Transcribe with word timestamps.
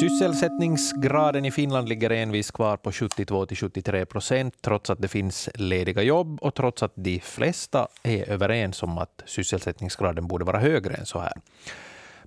Sysselsättningsgraden 0.00 1.44
i 1.44 1.50
Finland 1.50 1.88
ligger 1.88 2.10
envis 2.10 2.50
kvar 2.50 2.76
på 2.76 2.92
72 2.92 3.46
till 3.46 3.56
73 3.56 4.06
procent 4.06 4.54
trots 4.60 4.90
att 4.90 5.02
det 5.02 5.08
finns 5.08 5.48
lediga 5.54 6.02
jobb 6.02 6.38
och 6.42 6.54
trots 6.54 6.82
att 6.82 6.92
de 6.94 7.20
flesta 7.20 7.88
är 8.02 8.28
överens 8.28 8.82
om 8.82 8.98
att 8.98 9.22
sysselsättningsgraden 9.26 10.26
borde 10.26 10.44
vara 10.44 10.58
högre 10.58 10.94
än 10.94 11.06
så 11.06 11.18
här. 11.18 11.32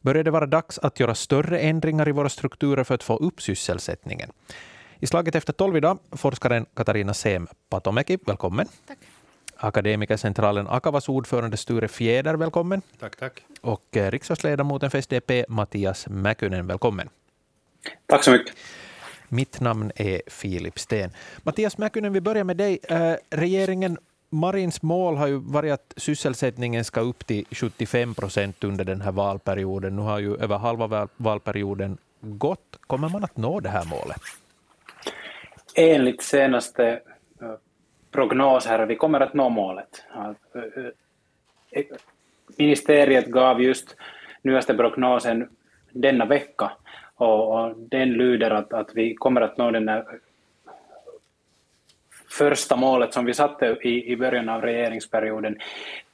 Börjar 0.01 0.23
det 0.23 0.31
vara 0.31 0.45
dags 0.45 0.79
att 0.79 0.99
göra 0.99 1.15
större 1.15 1.59
ändringar 1.59 2.09
i 2.09 2.11
våra 2.11 2.29
strukturer 2.29 2.83
för 2.83 2.95
att 2.95 3.03
få 3.03 3.17
upp 3.17 3.41
sysselsättningen? 3.41 4.31
I 4.99 5.07
slaget 5.07 5.35
efter 5.35 5.53
tolv 5.53 5.77
idag, 5.77 5.97
forskaren 6.11 6.65
Katarina 6.73 7.13
Sem 7.13 7.47
Patomäki, 7.69 8.17
välkommen. 8.25 8.67
Tack. 8.87 8.97
Akademikercentralen 9.57 10.67
Akavas 10.67 11.09
ordförande 11.09 11.57
Sture 11.57 11.87
Fjäder, 11.87 12.33
välkommen. 12.33 12.81
Tack, 12.99 13.15
tack. 13.15 13.45
Och 13.61 13.97
eh, 13.97 14.11
riksdagsledamoten 14.11 14.91
för 14.91 14.97
SDP, 14.97 15.45
Mattias 15.49 16.07
Mäkynen, 16.07 16.67
välkommen. 16.67 17.09
Tack 18.05 18.23
så 18.23 18.31
mycket. 18.31 18.55
Mitt 19.29 19.59
namn 19.59 19.91
är 19.95 20.21
Filip 20.27 20.79
Sten. 20.79 21.11
Mattias 21.43 21.77
Mäkynen, 21.77 22.13
vi 22.13 22.21
börjar 22.21 22.43
med 22.43 22.57
dig. 22.57 22.79
Eh, 22.83 23.13
regeringen 23.29 23.97
Marins 24.29 24.81
mål 24.81 25.17
har 25.17 25.27
ju 25.27 25.35
varit 25.35 25.73
att 25.73 25.93
sysselsättningen 25.97 26.83
ska 26.85 27.01
upp 27.01 27.27
till 27.27 27.45
75 27.51 28.15
procent 28.15 28.63
under 28.63 28.85
den 28.85 29.01
här 29.01 29.11
valperioden. 29.11 29.95
Nu 29.95 30.01
har 30.01 30.19
ju 30.19 30.35
över 30.35 30.57
halva 30.57 31.07
valperioden 31.17 31.97
gått. 32.21 32.79
Kommer 32.87 33.09
man 33.09 33.23
att 33.23 33.37
nå 33.37 33.59
det 33.59 33.69
här 33.69 33.85
målet? 33.85 34.21
Enligt 35.75 36.21
senaste 36.21 37.01
prognos 38.15 38.65
här, 38.65 38.85
vi 38.85 38.95
kommer 38.95 39.19
att 39.19 39.33
nå 39.33 39.49
målet. 39.49 40.03
Eh, 40.15 40.85
eh, 41.71 41.85
ministeriet 42.57 43.25
gav 43.25 43.61
just 43.61 43.95
nyaste 44.41 44.73
prognosen 44.73 45.49
denna 45.91 46.25
vecka 46.25 46.71
och, 47.15 47.53
och 47.53 47.73
den 47.77 48.13
lyder 48.13 48.51
att, 48.51 48.73
att 48.73 48.89
vi 48.93 49.15
kommer 49.15 49.41
att 49.41 49.57
nå 49.57 49.71
den 49.71 49.85
där 49.85 50.05
första 52.29 52.75
målet 52.75 53.13
som 53.13 53.25
vi 53.25 53.33
satte 53.33 53.77
i, 53.81 54.11
i 54.11 54.17
början 54.17 54.49
av 54.49 54.61
regeringsperioden. 54.61 55.57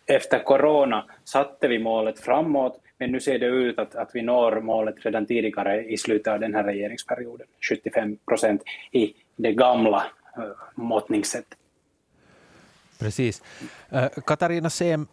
Efter 0.06 0.44
corona 0.44 1.06
satte 1.24 1.68
vi 1.68 1.80
målet 1.80 2.20
framåt, 2.20 2.80
men 2.98 3.12
nu 3.12 3.20
ser 3.20 3.40
det 3.40 3.46
ut 3.46 3.80
att, 3.80 3.96
att 3.96 4.10
vi 4.14 4.22
når 4.22 4.62
målet 4.62 5.06
redan 5.06 5.26
tidigare 5.26 5.84
i 5.84 5.98
slutet 5.98 6.34
av 6.34 6.40
den 6.40 6.56
här 6.56 6.64
regeringsperioden, 6.64 7.48
75 7.70 8.18
procent 8.28 8.62
i 8.92 9.14
det 9.36 9.54
gamla 9.54 10.06
eh, 10.38 10.44
måttningssättet. 10.76 11.61
Precis. 13.02 13.42
Eh, 13.90 14.10
Katarina 14.26 14.70
Sem 14.70 15.08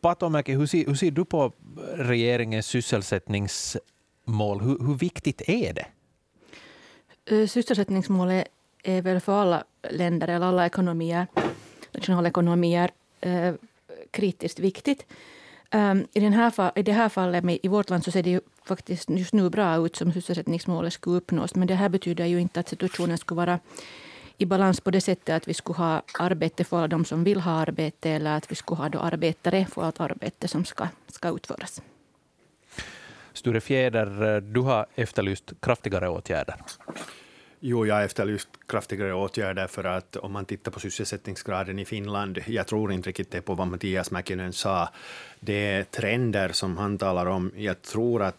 Patomäki, 0.00 0.52
hur 0.52 0.66
ser, 0.66 0.86
hur 0.86 0.94
ser 0.94 1.10
du 1.10 1.24
på 1.24 1.52
regeringens 1.94 2.66
sysselsättningsmål? 2.66 4.60
Hur, 4.60 4.86
hur 4.86 4.94
viktigt 4.94 5.42
är 5.48 5.72
det? 5.72 5.86
Eh, 7.36 7.46
sysselsättningsmålet 7.46 8.48
är 8.82 9.02
väl 9.02 9.20
för 9.20 9.32
alla 9.42 9.64
länder 9.90 10.28
eller 10.28 10.46
alla 10.46 10.66
ekonomier, 10.66 11.26
nationalekonomier 11.92 12.90
eh, 13.20 13.54
kritiskt 14.10 14.58
viktigt. 14.58 15.06
Um, 15.74 16.06
i, 16.12 16.20
den 16.20 16.32
här, 16.32 16.72
I 16.78 16.82
det 16.82 16.92
här 16.92 17.08
fallet, 17.08 17.44
med, 17.44 17.58
i 17.62 17.68
vårt 17.68 17.90
land, 17.90 18.04
så 18.04 18.10
ser 18.10 18.22
det 18.22 18.30
ju 18.30 18.40
faktiskt 18.64 19.10
just 19.10 19.32
nu 19.32 19.50
bra 19.50 19.86
ut 19.86 19.96
som 19.96 20.12
sysselsättningsmålet 20.12 20.92
skulle 20.92 21.16
uppnås. 21.16 21.54
Men 21.54 21.68
det 21.68 21.74
här 21.74 21.88
betyder 21.88 22.26
ju 22.26 22.40
inte 22.40 22.60
att 22.60 22.68
situationen 22.68 23.18
skulle 23.18 23.36
vara 23.36 23.58
i 24.38 24.46
balans 24.46 24.80
på 24.80 24.90
det 24.90 25.00
sättet 25.00 25.36
att 25.36 25.48
vi 25.48 25.54
skulle 25.54 25.76
ha 25.76 26.02
arbete 26.18 26.64
för 26.64 26.76
alla 26.76 26.88
de 26.88 27.04
som 27.04 27.24
vill 27.24 27.40
ha 27.40 27.52
arbete 27.52 28.10
eller 28.10 28.36
att 28.36 28.50
vi 28.50 28.54
skulle 28.54 28.78
ha 28.78 28.88
då 28.88 28.98
arbetare 28.98 29.66
för 29.66 29.82
allt 29.82 30.00
arbete 30.00 30.48
som 30.48 30.64
ska, 30.64 30.88
ska 31.06 31.28
utföras. 31.28 31.82
Sture 33.32 33.60
Fjäder, 33.60 34.40
du 34.40 34.60
har 34.60 34.86
efterlyst 34.94 35.52
kraftigare 35.60 36.08
åtgärder. 36.08 36.56
Jo, 37.60 37.86
jag 37.86 37.94
har 37.94 38.02
efterlyst 38.02 38.48
kraftigare 38.66 39.14
åtgärder 39.14 39.66
för 39.66 39.84
att 39.84 40.16
om 40.16 40.32
man 40.32 40.44
tittar 40.44 40.70
på 40.72 40.80
sysselsättningsgraden 40.80 41.78
i 41.78 41.84
Finland, 41.84 42.38
jag 42.46 42.66
tror 42.66 42.92
inte 42.92 43.08
riktigt 43.08 43.44
på 43.44 43.54
vad 43.54 43.66
Mattias 43.66 44.10
Mäkinen 44.10 44.52
sa, 44.52 44.88
det 45.40 45.52
är 45.52 45.84
trender 45.84 46.48
som 46.48 46.76
han 46.76 46.98
talar 46.98 47.26
om. 47.26 47.52
Jag 47.56 47.82
tror 47.82 48.22
att 48.22 48.36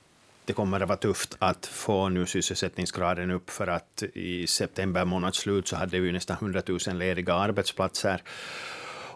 det 0.49 0.53
kommer 0.53 0.79
att 0.79 0.87
vara 0.87 0.97
tufft 0.97 1.35
att 1.39 1.65
få 1.65 2.09
nu 2.09 2.25
sysselsättningsgraden 2.25 3.31
upp, 3.31 3.49
för 3.49 3.67
att 3.67 4.03
i 4.13 4.47
september 4.47 5.05
månads 5.05 5.37
slut 5.37 5.67
så 5.67 5.75
hade 5.75 5.99
vi 5.99 6.11
nästan 6.11 6.37
100 6.41 6.61
000 6.67 6.97
lediga 6.97 7.33
arbetsplatser 7.33 8.21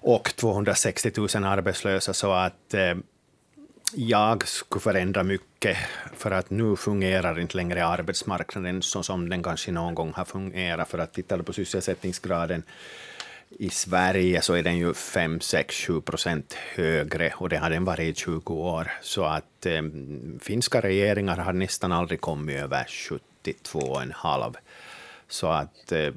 och 0.01 0.35
260 0.35 1.11
000 1.17 1.43
arbetslösa, 1.43 2.13
så 2.13 2.31
att 2.31 2.73
eh, 2.73 2.95
jag 3.95 4.47
skulle 4.47 4.81
förändra 4.81 5.23
mycket, 5.23 5.77
för 6.17 6.31
att 6.31 6.49
nu 6.49 6.75
fungerar 6.75 7.39
inte 7.39 7.57
längre 7.57 7.85
arbetsmarknaden 7.85 8.81
så 8.81 9.03
som 9.03 9.29
den 9.29 9.43
kanske 9.43 9.72
någon 9.72 9.95
gång 9.95 10.13
har 10.16 10.25
fungerat. 10.25 10.89
För 10.89 10.97
att 10.97 11.13
titta 11.13 11.43
på 11.43 11.53
sysselsättningsgraden 11.53 12.63
i 13.59 13.69
Sverige 13.69 14.41
så 14.41 14.53
är 14.53 14.64
den 14.64 14.78
ju 14.78 14.94
5, 14.94 15.40
6, 15.40 15.75
7 15.75 16.02
procent 16.02 16.53
högre 16.53 17.34
och 17.36 17.50
det 17.50 17.58
har 17.58 17.69
den 17.69 17.86
varit 17.86 18.18
i 18.18 18.19
20 18.19 18.53
år. 18.53 18.91
Så 19.02 19.24
att 19.24 19.66
eh, 19.66 19.81
finska 20.40 20.81
regeringar 20.81 21.38
har 21.38 21.53
nästan 21.53 21.91
aldrig 21.91 22.22
kommit 22.22 22.56
över 22.56 22.84
72,5. 22.84 24.56
Så 25.28 25.47
att 25.47 25.91
eh, 25.91 26.14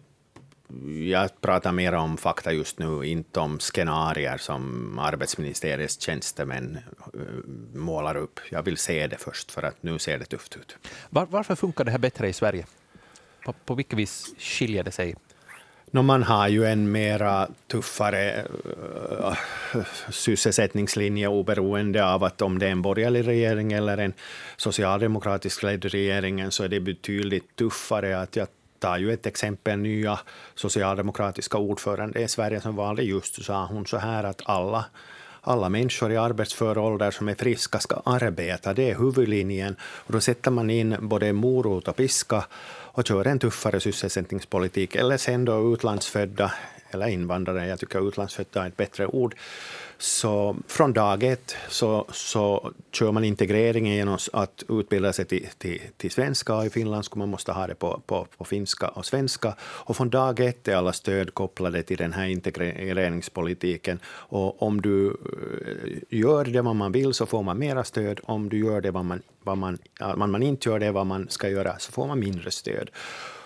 jag 1.11 1.41
pratar 1.41 1.73
mer 1.73 1.93
om 1.93 2.17
fakta 2.17 2.53
just 2.53 2.79
nu, 2.79 3.05
inte 3.05 3.41
om 3.41 3.61
scenarier 3.61 4.37
som 4.39 4.99
arbetsministeriets 4.99 6.01
tjänstemän 6.01 6.79
eh, 7.15 7.21
målar 7.75 8.17
upp. 8.17 8.41
Jag 8.51 8.63
vill 8.63 8.77
se 8.77 9.07
det 9.07 9.17
först, 9.17 9.53
för 9.53 9.63
att 9.63 9.83
nu 9.83 9.99
ser 9.99 10.19
det 10.19 10.25
tufft 10.25 10.57
ut. 10.57 10.77
Var, 11.11 11.27
varför 11.27 11.55
funkar 11.55 11.85
det 11.85 11.91
här 11.91 11.99
bättre 11.99 12.29
i 12.29 12.33
Sverige? 12.33 12.67
På, 13.45 13.53
på 13.53 13.75
vilket 13.75 13.99
vis 13.99 14.35
skiljer 14.39 14.85
det 14.85 14.91
sig? 14.91 15.17
No, 15.97 16.03
man 16.03 16.23
har 16.23 16.49
ju 16.49 16.65
en 16.65 16.93
mera 16.93 17.49
tuffare 17.67 18.45
uh, 19.25 19.34
sysselsättningslinje 20.11 21.29
oberoende 21.29 22.05
av 22.07 22.25
att 22.25 22.43
om 22.43 22.59
det 22.59 22.67
är 22.67 22.71
en 22.71 22.83
borgerlig 22.83 23.27
regering 23.27 23.73
eller 23.73 23.99
en 23.99 24.12
socialdemokratisk 24.56 25.62
ledd 25.62 25.85
regering, 25.85 26.51
så 26.51 26.65
är 26.65 26.69
det 26.69 26.81
betydligt 26.81 27.56
tuffare. 27.56 28.21
att 28.21 28.37
Jag 28.37 28.49
tar 28.79 28.99
ju 28.99 29.12
ett 29.12 29.27
exempel, 29.27 29.79
nya 29.79 30.19
socialdemokratiska 30.55 31.59
ordförande 31.59 32.21
i 32.21 32.29
Sverige 32.29 32.61
som 32.61 32.77
valde 32.77 33.03
just, 33.03 33.45
sa 33.45 33.67
hon 33.67 33.87
så 33.87 33.99
här 33.99 34.25
att 34.25 34.43
alla 34.45 34.85
alla 35.47 35.69
människor 35.69 36.12
i 36.12 36.17
arbetsför 36.17 36.79
ålder 36.79 37.11
som 37.11 37.29
är 37.29 37.34
friska 37.34 37.79
ska 37.79 38.03
arbeta. 38.05 38.75
Det 38.75 38.91
är 38.91 38.99
huvudlinjen. 38.99 39.77
Och 39.83 40.12
då 40.12 40.21
sätter 40.21 40.51
man 40.51 40.71
in 40.71 40.97
både 41.01 41.33
morot 41.33 41.89
och 41.89 41.97
piska 41.97 42.45
och 42.69 43.07
kör 43.07 43.27
en 43.27 43.39
tuffare 43.39 43.81
sysselsättningspolitik. 43.81 44.97
Eller 44.97 45.17
sen 45.17 45.45
då 45.45 45.73
utlandsfödda 45.75 46.53
eller 46.91 47.06
invandrare, 47.06 47.67
jag 47.67 47.79
tycker 47.79 48.09
utlandsfödda 48.09 48.62
är 48.62 48.67
ett 48.69 48.77
bättre 48.77 49.06
ord, 49.06 49.35
så 49.99 50.57
från 50.67 50.93
dag 50.93 51.23
ett 51.23 51.57
så, 51.69 52.07
så 52.12 52.73
kör 52.93 53.12
man 53.12 53.25
integreringen 53.25 53.95
genom 53.95 54.19
att 54.33 54.65
utbilda 54.69 55.12
sig 55.12 55.25
till, 55.25 55.49
till, 55.59 55.81
till 55.97 56.11
svenska. 56.11 56.65
I 56.65 56.71
Finland 56.71 57.05
skulle 57.05 57.19
man 57.19 57.29
måste 57.29 57.53
ha 57.53 57.67
det 57.67 57.75
på, 57.75 58.03
på, 58.06 58.27
på 58.37 58.45
finska 58.45 58.89
och 58.89 59.06
svenska. 59.06 59.55
Och 59.61 59.97
från 59.97 60.11
dag 60.11 60.41
ett 60.41 60.69
är 60.69 60.77
alla 60.77 60.93
stöd 60.93 61.35
kopplade 61.35 61.83
till 61.83 61.97
den 61.97 62.12
här 62.12 62.27
integreringspolitiken. 62.27 63.99
Och 64.06 64.62
om 64.62 64.81
du 64.83 65.06
eh, 65.09 66.19
gör 66.19 66.45
det 66.45 66.62
vad 66.62 66.77
man 66.77 66.93
vill 66.93 67.15
så 67.15 67.27
får 67.27 67.43
man 67.43 67.59
mera 67.59 67.85
stöd. 67.85 68.21
Om 68.23 68.49
du 68.49 68.59
gör 68.59 68.81
det 68.81 68.91
vad 68.91 69.05
man, 69.05 69.23
vad 69.43 69.59
man, 69.59 69.79
man, 70.17 70.31
man 70.31 70.43
inte 70.43 70.69
gör 70.69 70.79
det 70.79 70.91
vad 70.91 71.06
man 71.06 71.27
ska 71.29 71.49
göra 71.49 71.79
så 71.79 71.93
får 71.93 72.06
man 72.06 72.19
mindre 72.19 72.51
stöd. 72.51 72.91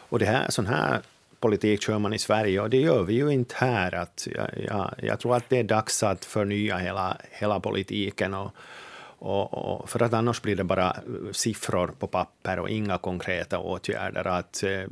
Och 0.08 0.18
det 0.18 0.26
här, 0.26 0.50
sån 0.50 0.66
här 0.66 1.00
politik 1.40 1.82
kör 1.82 1.98
man 1.98 2.12
i 2.12 2.18
Sverige 2.18 2.60
och 2.60 2.70
det 2.70 2.80
gör 2.80 3.02
vi 3.02 3.14
ju 3.14 3.28
inte 3.28 3.54
här. 3.58 3.94
Att 3.94 4.28
jag, 4.34 4.48
jag, 4.66 4.94
jag 5.02 5.20
tror 5.20 5.36
att 5.36 5.48
det 5.48 5.58
är 5.58 5.64
dags 5.64 6.02
att 6.02 6.24
förnya 6.24 6.76
hela, 6.76 7.16
hela 7.30 7.60
politiken. 7.60 8.34
Och, 8.34 8.50
och, 9.18 9.54
och, 9.54 9.90
för 9.90 10.02
att 10.02 10.12
annars 10.12 10.42
blir 10.42 10.56
det 10.56 10.64
bara 10.64 10.96
siffror 11.32 11.90
på 11.98 12.06
papper 12.06 12.58
och 12.58 12.70
inga 12.70 12.98
konkreta 12.98 13.58
åtgärder. 13.58 14.26
Att, 14.26 14.62
eh, 14.62 14.82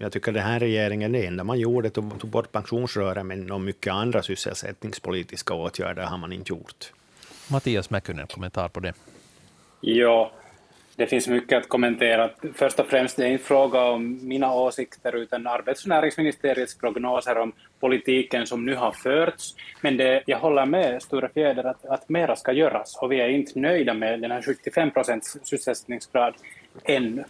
jag 0.00 0.12
tycker 0.12 0.32
den 0.32 0.42
här 0.42 0.60
regeringen, 0.60 1.12
det 1.12 1.26
enda 1.26 1.44
man 1.44 1.58
gjorde, 1.58 1.90
tog, 1.90 2.20
tog 2.20 2.30
bort 2.30 2.52
pensionsrören, 2.52 3.26
men 3.26 3.52
och 3.52 3.60
mycket 3.60 3.92
andra 3.92 4.22
sysselsättningspolitiska 4.22 5.54
åtgärder 5.54 6.02
har 6.02 6.18
man 6.18 6.32
inte 6.32 6.52
gjort. 6.52 6.92
Mattias 7.50 7.90
Mäkynen, 7.90 8.26
kommentar 8.26 8.68
på 8.68 8.80
det? 8.80 8.94
Ja, 9.80 10.32
det 10.96 11.06
finns 11.06 11.28
mycket 11.28 11.58
att 11.58 11.68
kommentera. 11.68 12.30
Först 12.54 12.80
och 12.80 12.86
främst, 12.86 13.16
det 13.16 13.24
är 13.24 13.28
inte 13.28 13.44
fråga 13.44 13.82
om 13.82 14.28
mina 14.28 14.54
åsikter, 14.54 15.16
utan 15.16 15.46
arbets 15.46 15.82
och 15.82 15.88
näringsministeriets 15.88 16.78
prognoser 16.78 17.38
om 17.38 17.52
politiken 17.80 18.46
som 18.46 18.64
nu 18.64 18.74
har 18.74 18.92
förts. 18.92 19.54
Men 19.80 19.96
det, 19.96 20.22
jag 20.26 20.38
håller 20.38 20.66
med 20.66 21.02
Sture 21.02 21.28
Fjäder 21.34 21.64
att, 21.64 21.84
att 21.84 22.08
mera 22.08 22.36
ska 22.36 22.52
göras, 22.52 22.96
och 22.96 23.12
vi 23.12 23.20
är 23.20 23.28
inte 23.28 23.58
nöjda 23.58 23.94
med 23.94 24.20
den 24.20 24.30
här 24.30 24.42
75 24.42 24.90
procents 24.90 25.36
sysselsättningsgrad 25.42 26.34
ännu. 26.84 27.24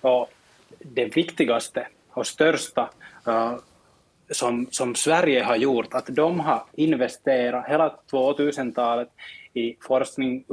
Och 0.00 0.30
det 0.78 1.16
viktigaste 1.16 1.86
och 2.10 2.26
största 2.26 2.90
uh, 3.28 3.54
som, 4.30 4.66
som 4.70 4.94
Sverige 4.94 5.42
har 5.42 5.56
gjort, 5.56 5.94
att 5.94 6.06
de 6.06 6.40
har 6.40 6.64
investerat 6.72 7.68
hela 7.68 7.94
2000-talet 8.10 9.08
i 9.54 9.76
forskning, 9.80 10.44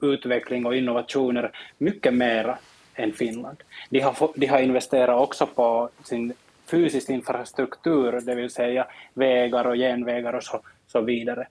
utveckling 0.00 0.66
och 0.66 0.76
innovationer 0.76 1.52
mycket 1.78 2.14
mera 2.14 2.58
än 2.94 3.12
Finland. 3.12 3.62
De 3.90 4.00
har, 4.00 4.30
de 4.34 4.46
har 4.46 4.60
investerat 4.60 5.20
också 5.20 5.46
på 5.46 5.88
sin 6.04 6.32
fysisk 6.66 7.10
infrastruktur, 7.10 8.20
det 8.20 8.34
vill 8.34 8.50
säga 8.50 8.86
vägar 9.14 9.64
och 9.64 9.76
järnvägar 9.76 10.32
och 10.32 10.42
så, 10.42 10.60
så 10.86 11.00
vidare. 11.00 11.46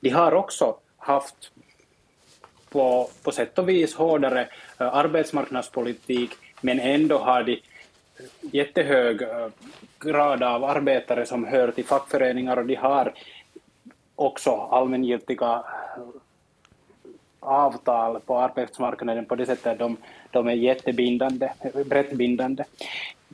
De 0.00 0.10
har 0.10 0.34
också 0.34 0.76
haft 0.96 1.52
på, 2.74 3.10
på 3.22 3.32
sätt 3.32 3.58
och 3.58 3.68
vis 3.68 3.94
hårdare 3.94 4.48
eh, 4.80 4.94
arbetsmarknadspolitik, 4.94 6.30
men 6.60 6.80
ändå 6.80 7.18
har 7.18 7.42
de 7.42 7.52
eh, 7.52 7.60
jättehög 8.40 9.22
eh, 9.22 9.48
grad 10.00 10.42
av 10.42 10.64
arbetare 10.64 11.26
som 11.26 11.44
hör 11.44 11.70
till 11.70 11.84
fackföreningar 11.84 12.56
och 12.56 12.66
de 12.66 12.74
har 12.74 13.14
också 14.14 14.50
allmängiltiga 14.50 15.64
avtal 17.44 18.20
på 18.20 18.38
arbetsmarknaden 18.38 19.24
på 19.24 19.34
det 19.34 19.46
sättet 19.46 19.66
att 19.66 19.78
de, 19.78 19.96
de 20.30 20.48
är 20.48 20.52
jättebindande, 20.52 21.52
brett 21.86 22.12
bindande. 22.12 22.64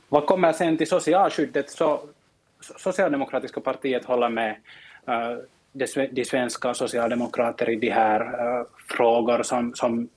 Vad 0.09 0.25
kommer 0.25 0.53
sen 0.53 0.77
till 0.77 0.87
socialskyddet 0.87 1.69
så 1.69 1.99
Socialdemokratiska 2.61 3.61
partiet 3.61 4.05
håller 4.05 4.29
med 4.29 4.55
eh, 5.07 5.37
de, 6.11 6.25
svenska 6.25 6.73
socialdemokrater 6.73 7.69
i 7.69 7.75
de 7.75 7.89
här 7.89 8.21
eh, 8.21 8.65
frågor 8.87 9.43
som, 9.43 9.73
som 9.75 10.09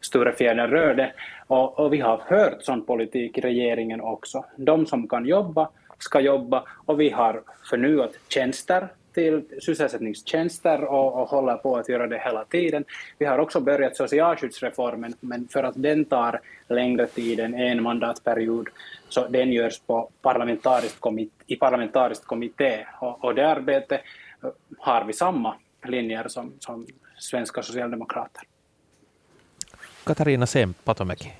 Sture 0.00 0.32
Fjäder 0.32 0.68
rörde. 0.68 1.12
Och, 1.46 1.78
och 1.78 1.92
vi 1.92 2.00
har 2.00 2.22
hört 2.26 2.62
sån 2.62 2.84
politik 2.86 3.38
i 3.38 3.40
regeringen 3.40 4.00
också. 4.00 4.44
De 4.56 4.86
som 4.86 5.08
kan 5.08 5.26
jobba 5.26 5.68
ska 5.98 6.20
jobba 6.20 6.64
och 6.86 7.00
vi 7.00 7.10
har 7.10 7.42
förnyat 7.70 8.12
tjänster 8.28 8.88
till 9.14 9.44
sysselsättningstjänster 9.60 10.84
och, 10.84 11.22
och 11.22 11.28
håller 11.28 11.56
på 11.56 11.76
att 11.76 11.88
göra 11.88 12.06
det 12.06 12.18
hela 12.24 12.44
tiden. 12.44 12.84
Vi 13.18 13.26
har 13.26 13.38
också 13.38 13.60
börjat 13.60 13.96
socialskyddsreformen, 13.96 15.14
men 15.20 15.48
för 15.48 15.62
att 15.62 15.74
den 15.76 16.04
tar 16.04 16.40
längre 16.68 17.06
tid 17.06 17.40
än 17.40 17.54
en 17.54 17.82
mandatperiod, 17.82 18.68
så 19.08 19.28
den 19.28 19.52
görs 19.52 19.80
på 19.80 20.10
parlamentariskt 20.22 21.00
komit 21.00 21.32
i 21.46 21.56
parlamentariskt 21.56 22.24
kommitté. 22.24 22.86
Och, 23.00 23.24
och 23.24 23.34
det 23.34 23.48
arbetet 23.48 24.00
eh, 24.42 24.50
har 24.78 25.04
vi 25.04 25.12
samma 25.12 25.54
linjer 25.84 26.28
som, 26.28 26.52
som 26.58 26.86
svenska 27.18 27.62
socialdemokrater. 27.62 28.42
Katarina 30.04 30.46
Sempatomäki. 30.46 31.32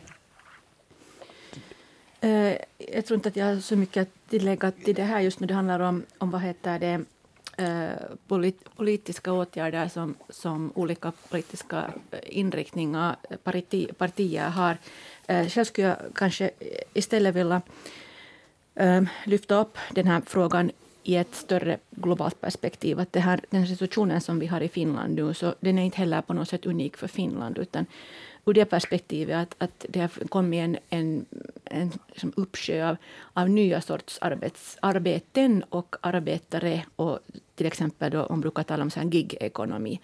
Eh, 2.20 2.56
jag 2.78 3.06
tror 3.06 3.14
inte 3.14 3.28
att 3.28 3.36
jag 3.36 3.46
har 3.46 3.60
så 3.60 3.76
mycket 3.76 4.02
att 4.02 4.30
tillägga 4.30 4.70
till 4.70 4.94
det 4.94 5.02
här 5.02 5.20
just 5.20 5.40
nu. 5.40 5.46
Det 5.46 5.54
handlar 5.54 5.80
om, 5.80 6.02
om 6.18 6.30
vad 6.30 6.40
heter 6.40 6.78
det, 6.78 7.04
Eh, 7.56 7.92
polit, 8.28 8.74
politiska 8.76 9.32
åtgärder 9.32 9.88
som, 9.88 10.14
som 10.28 10.72
olika 10.74 11.12
politiska 11.30 11.94
eh, 12.10 12.18
inriktningar, 12.22 13.16
eh, 13.30 13.36
parti, 13.36 13.88
partier 13.98 14.48
har. 14.48 14.76
Själv 15.26 15.64
skulle 15.64 15.88
jag 15.88 15.96
kanske 16.14 16.50
istället 16.94 17.34
vilja 17.34 17.62
lyfta 19.24 19.60
upp 19.60 19.78
den 19.94 20.06
här 20.06 20.22
frågan 20.26 20.70
i 21.02 21.16
ett 21.16 21.34
större 21.34 21.78
globalt 21.90 22.40
perspektiv. 22.40 23.00
Att 23.00 23.12
det 23.12 23.20
här, 23.20 23.40
den 23.50 23.66
situationen 23.66 24.20
som 24.20 24.38
vi 24.38 24.46
har 24.46 24.60
i 24.60 24.68
Finland 24.68 25.14
nu, 25.14 25.34
så 25.34 25.54
den 25.60 25.78
är 25.78 25.82
inte 25.82 25.96
heller 25.98 26.22
på 26.22 26.32
något 26.32 26.48
sätt 26.48 26.66
unik 26.66 26.96
för 26.96 27.08
Finland. 27.08 27.58
utan 27.58 27.86
ur 28.46 28.54
det 28.54 28.64
perspektivet 28.64 29.36
att, 29.36 29.54
att 29.58 29.86
det 29.88 30.00
har 30.00 30.28
kommit 30.28 30.60
en, 30.60 30.78
en, 30.90 31.26
en 31.64 31.92
liksom 32.08 32.32
uppsjö 32.36 32.88
av, 32.88 32.96
av 33.32 33.48
nya 33.48 33.80
sorts 33.80 34.18
arbets, 34.20 34.78
arbeten 34.82 35.64
och 35.68 35.96
arbetare. 36.00 36.84
Och 36.96 37.18
till 37.54 37.66
exempel 37.66 38.10
då, 38.10 38.26
man 38.30 38.40
brukar 38.40 38.62
tala 38.62 38.82
om 38.82 39.10
gig-ekonomi. 39.10 40.00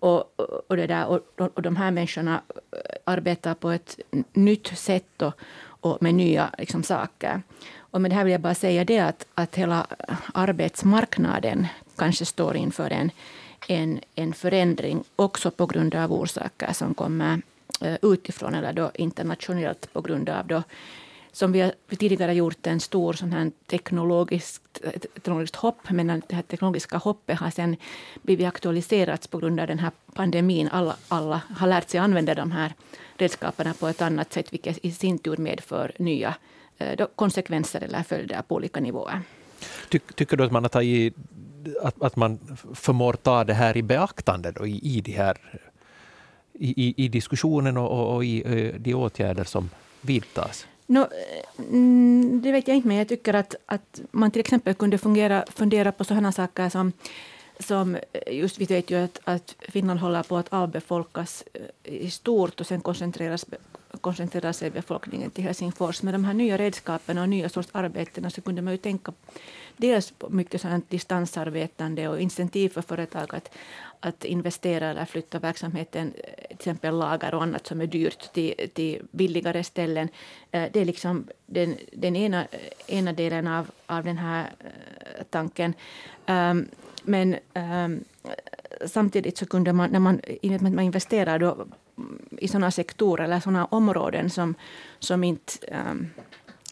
Och, 0.00 0.40
och, 0.68 0.76
det 0.76 0.86
där, 0.86 1.06
och, 1.06 1.20
och 1.54 1.62
de 1.62 1.76
här 1.76 1.90
människorna 1.90 2.42
eh, 2.52 2.78
arbetar 3.04 3.54
på 3.54 3.70
ett 3.70 3.98
nytt 4.32 4.66
sätt 4.66 5.22
och, 5.22 5.34
och 5.80 6.02
med 6.02 6.14
nya 6.14 6.50
liksom, 6.58 6.82
saker. 6.82 7.42
Och 7.90 8.00
med 8.00 8.10
det 8.10 8.14
här 8.14 8.24
vill 8.24 8.32
jag 8.32 8.40
bara 8.40 8.54
säga 8.54 8.84
det 8.84 8.98
att, 8.98 9.26
att 9.34 9.56
hela 9.56 9.86
arbetsmarknaden 10.34 11.66
kanske 11.96 12.24
står 12.24 12.56
inför 12.56 12.90
en, 12.90 13.10
en, 13.68 14.00
en 14.14 14.32
förändring 14.32 15.04
också 15.16 15.50
på 15.50 15.66
grund 15.66 15.94
av 15.94 16.12
orsaker 16.12 16.72
som 16.72 16.94
kommer 16.94 17.42
Eh, 17.80 17.96
utifrån 18.02 18.54
eller 18.54 18.72
då 18.72 18.90
internationellt 18.94 19.92
på 19.92 20.00
grund 20.00 20.28
av 20.28 20.46
då, 20.46 20.62
som 21.32 21.52
vi 21.52 21.60
har 21.60 21.72
tidigare 21.96 22.34
gjort 22.34 22.66
en 22.66 22.80
stor 22.80 23.12
sån 23.12 23.32
här 23.32 23.50
teknologiskt, 23.66 24.80
teknologiskt 25.14 25.56
hopp, 25.56 25.90
men 25.90 26.06
det 26.06 26.34
här 26.34 26.42
teknologiska 26.42 26.96
hoppet 26.98 27.38
har 27.38 27.50
sen 27.50 27.76
blivit 28.22 28.46
aktualiserats 28.46 29.26
på 29.26 29.38
grund 29.38 29.60
av 29.60 29.66
den 29.66 29.78
här 29.78 29.90
pandemin. 30.14 30.68
Alla, 30.68 30.96
alla 31.08 31.42
har 31.56 31.66
lärt 31.66 31.90
sig 31.90 32.00
använda 32.00 32.34
de 32.34 32.50
här 32.52 32.72
redskapen 33.16 33.74
på 33.74 33.88
ett 33.88 34.02
annat 34.02 34.32
sätt, 34.32 34.52
vilket 34.52 34.84
i 34.84 34.92
sin 34.92 35.18
tur 35.18 35.36
medför 35.36 35.92
nya 35.98 36.34
eh, 36.78 36.96
då, 36.96 37.06
konsekvenser 37.06 37.80
eller 37.80 38.02
följder 38.02 38.42
på 38.42 38.54
olika 38.54 38.80
nivåer. 38.80 39.20
Ty, 39.88 39.98
tycker 39.98 40.36
du 40.36 40.44
att 40.44 40.52
man 40.52 40.64
har 40.64 40.68
tagit 40.68 41.14
att, 41.82 42.02
att 42.02 42.16
man 42.16 42.38
förmår 42.74 43.12
ta 43.12 43.44
det 43.44 43.54
här 43.54 43.76
i 43.76 43.82
beaktande 43.82 44.52
då, 44.52 44.66
i, 44.66 44.96
i 44.96 45.00
de 45.00 45.12
här 45.12 45.36
i, 46.58 46.94
i 47.04 47.08
diskussionen 47.08 47.76
och, 47.76 48.14
och 48.14 48.24
i 48.24 48.42
eh, 48.46 48.80
de 48.80 48.94
åtgärder 48.94 49.44
som 49.44 49.70
vidtas? 50.00 50.66
No, 50.86 51.06
mm, 51.58 52.40
det 52.42 52.52
vet 52.52 52.68
jag 52.68 52.76
inte, 52.76 52.88
men 52.88 52.96
jag 52.96 53.08
tycker 53.08 53.34
att, 53.34 53.54
att 53.66 54.00
man 54.10 54.30
till 54.30 54.40
exempel 54.40 54.74
kunde 54.74 54.98
fungera, 54.98 55.44
fundera 55.54 55.92
på 55.92 56.04
sådana 56.04 56.32
saker 56.32 56.68
som 56.68 56.92
som 57.60 57.94
eh, 57.94 58.38
just 58.38 58.58
vi 58.58 58.64
vet 58.64 58.90
ju 58.90 58.96
att, 59.04 59.20
att 59.24 59.54
Finland 59.58 60.00
håller 60.00 60.22
på 60.22 60.36
att 60.36 60.52
avbefolkas 60.52 61.44
eh, 61.54 61.94
i 61.94 62.10
stort 62.10 62.60
och 62.60 62.66
sen 62.66 62.80
koncentreras, 62.80 63.46
koncentrerar 64.00 64.52
sig 64.52 64.70
befolkningen 64.70 65.30
till 65.30 65.44
Helsingfors. 65.44 66.02
Med 66.02 66.14
de 66.14 66.24
här 66.24 66.34
nya 66.34 66.58
redskapen 66.58 67.18
och 67.18 67.28
nya 67.28 67.48
sorts 67.48 67.68
arbeten 67.72 68.30
så 68.30 68.40
kunde 68.40 68.62
man 68.62 68.72
ju 68.72 68.78
tänka 68.78 69.12
dels 69.78 70.12
mycket 70.28 70.60
sådant 70.60 70.90
distansarbetande 70.90 72.08
och 72.08 72.20
incentiv 72.20 72.68
för 72.68 72.82
företag 72.82 73.34
att, 73.34 73.50
att 74.00 74.24
investera 74.24 74.90
eller 74.90 75.04
flytta 75.04 75.38
verksamheten, 75.38 76.14
eh, 76.16 76.46
till 76.46 76.56
exempel 76.56 76.98
lager 76.98 77.34
och 77.34 77.42
annat 77.42 77.66
som 77.66 77.80
är 77.80 77.86
dyrt, 77.86 78.32
till, 78.32 78.54
till 78.74 79.02
billigare 79.10 79.64
ställen. 79.64 80.08
Eh, 80.50 80.64
det 80.72 80.80
är 80.80 80.84
liksom 80.84 81.26
den, 81.46 81.76
den 81.92 82.16
ena, 82.16 82.46
ena 82.86 83.12
delen 83.12 83.46
av, 83.46 83.70
av 83.86 84.04
den 84.04 84.18
här 84.18 84.50
eh, 84.60 85.24
tanken. 85.30 85.74
Ehm, 86.26 86.68
men 87.02 87.36
ehm, 87.54 88.04
samtidigt 88.86 89.38
så 89.38 89.46
kunde 89.46 89.72
man, 89.72 89.90
när 89.90 90.00
man, 90.00 90.20
man 90.60 90.80
investerar 90.80 91.38
då 91.38 91.52
mm, 91.54 92.28
i 92.38 92.48
sådana 92.48 92.70
sektorer 92.70 93.24
eller 93.24 93.40
sådana 93.40 93.64
områden 93.64 94.30
som, 94.30 94.54
som 94.98 95.24
inte 95.24 95.52
um, 95.90 96.10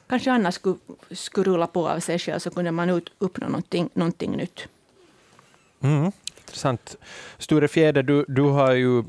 kanske 0.08 0.32
annars 0.32 0.54
skulle, 0.54 0.76
skulle 1.10 1.50
rulla 1.50 1.66
på 1.66 1.88
av 1.88 2.00
sig 2.00 2.18
själv, 2.18 2.38
så 2.38 2.50
kunde 2.50 2.70
man 2.70 2.90
ut, 2.90 3.12
uppnå 3.18 3.46
någonting, 3.46 3.88
någonting 3.94 4.36
nytt. 4.36 4.68
Mm, 5.80 6.12
intressant. 6.36 6.96
Sture 7.38 7.68
Fjäder, 7.68 8.02
du, 8.02 8.24
du, 8.28 8.42
har 8.42 8.72
ju, 8.72 9.02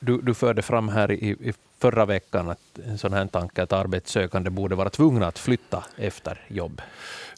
du, 0.00 0.20
du 0.20 0.34
förde 0.34 0.62
fram 0.62 0.88
här 0.88 1.10
i, 1.12 1.28
i 1.30 1.52
förra 1.80 2.06
veckan 2.06 2.50
att 2.50 2.78
en 2.86 2.98
sån 2.98 3.12
här 3.12 3.26
tanke 3.26 3.62
att 3.62 3.72
arbetssökande 3.72 4.50
borde 4.50 4.74
vara 4.74 4.90
tvungna 4.90 5.26
att 5.26 5.38
flytta 5.38 5.84
efter 5.96 6.40
jobb. 6.48 6.82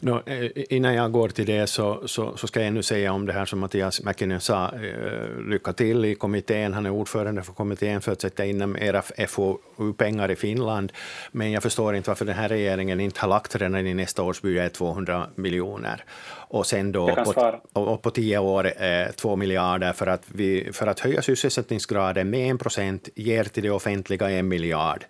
No, 0.03 0.21
eh, 0.25 0.51
innan 0.69 0.93
jag 0.93 1.11
går 1.11 1.29
till 1.29 1.45
det 1.45 1.67
så, 1.67 2.07
så, 2.07 2.37
så, 2.37 2.47
ska 2.47 2.59
jag 2.59 2.67
ännu 2.67 2.83
säga 2.83 3.13
om 3.13 3.25
det 3.25 3.33
här 3.33 3.45
som 3.45 3.59
Mattias 3.59 4.01
Mäkinen 4.01 4.41
sa. 4.41 4.71
Eh, 4.71 5.41
lycka 5.47 5.73
till 5.73 6.05
i 6.05 6.15
kommittén. 6.15 6.73
Han 6.73 6.85
är 6.85 6.89
ordförande 6.89 7.43
för 7.43 7.53
kommittén 7.53 8.01
för 8.01 8.11
att 8.11 8.21
sätta 8.21 8.45
in 8.45 8.77
era 8.79 9.01
FoU-pengar 9.27 10.31
i 10.31 10.35
Finland. 10.35 10.91
Men 11.31 11.51
jag 11.51 11.63
förstår 11.63 11.95
inte 11.95 12.09
varför 12.09 12.25
den 12.25 12.35
här 12.35 12.49
regeringen 12.49 12.99
inte 12.99 13.21
har 13.21 13.27
lagt 13.27 13.55
redan 13.55 13.87
i 13.87 13.93
nästa 13.93 14.23
års 14.23 14.41
budget 14.41 14.73
200 14.73 15.27
miljoner. 15.35 16.03
Och 16.51 16.67
sen 16.67 16.91
då 16.91 17.15
på, 17.15 17.59
och 17.73 18.01
på 18.01 18.11
tio 18.11 18.37
år 18.37 18.83
eh, 18.83 19.11
två 19.15 19.35
miljarder 19.35 19.93
för 19.93 20.07
att, 20.07 20.23
vi, 20.27 20.69
för 20.73 20.87
att 20.87 20.99
höja 20.99 21.21
sysselsättningsgraden 21.21 22.29
med 22.29 22.49
en 22.49 22.57
procent 22.57 23.09
ger 23.15 23.43
till 23.43 23.63
det 23.63 23.69
offentliga 23.69 24.29
en 24.29 24.47
miljard. 24.47 25.05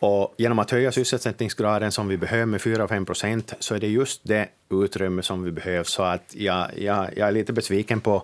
Och 0.00 0.34
genom 0.38 0.58
att 0.58 0.70
höja 0.70 0.92
sysselsättningsgraden 0.92 1.92
som 1.92 2.08
vi 2.08 2.16
behöver 2.16 2.46
med 2.46 2.60
4-5 2.60 3.04
procent 3.04 3.54
så 3.58 3.74
är 3.74 3.78
det 3.78 3.88
just 3.88 4.20
det 4.24 4.48
utrymme 4.70 5.22
som 5.22 5.44
vi 5.44 5.50
behöver. 5.50 5.84
Så 5.84 6.02
att 6.02 6.34
jag, 6.34 6.66
jag, 6.76 7.08
jag 7.16 7.28
är 7.28 7.32
lite 7.32 7.52
besviken 7.52 8.00
på, 8.00 8.22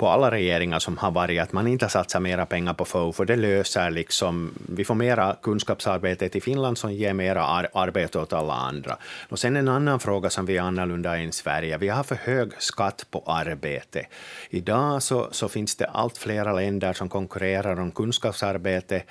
på 0.00 0.08
alla 0.08 0.30
regeringar 0.30 0.78
som 0.78 0.98
har 0.98 1.10
varit 1.10 1.40
att 1.40 1.52
man 1.52 1.66
inte 1.66 1.84
har 1.84 1.90
satsat 1.90 2.22
mera 2.22 2.46
pengar 2.46 2.74
på 2.74 2.84
FOU, 2.84 3.12
för 3.12 3.24
det 3.24 3.36
löser 3.36 3.90
liksom... 3.90 4.54
Vi 4.68 4.84
får 4.84 4.94
mera 4.94 5.36
kunskapsarbete 5.42 6.28
till 6.28 6.42
Finland 6.42 6.78
som 6.78 6.92
ger 6.92 7.12
mera 7.12 7.44
ar 7.44 7.68
arbete 7.74 8.18
åt 8.18 8.32
alla 8.32 8.54
andra. 8.54 8.96
Och 9.28 9.38
sen 9.38 9.56
en 9.56 9.68
annan 9.68 10.00
fråga 10.00 10.30
som 10.30 10.46
vi 10.46 10.56
är 10.56 10.62
annorlunda 10.62 11.16
än 11.16 11.32
Sverige. 11.32 11.78
Vi 11.78 11.88
har 11.88 12.02
för 12.02 12.14
hög 12.14 12.52
skatt 12.58 13.06
på 13.10 13.22
arbete. 13.26 14.06
Idag 14.50 15.02
så, 15.02 15.28
så 15.30 15.48
finns 15.48 15.76
det 15.76 15.86
allt 15.86 16.18
flera 16.18 16.52
länder 16.52 16.92
som 16.92 17.08
konkurrerar 17.08 17.80
om 17.80 17.90
kunskapsarbete 17.90 19.02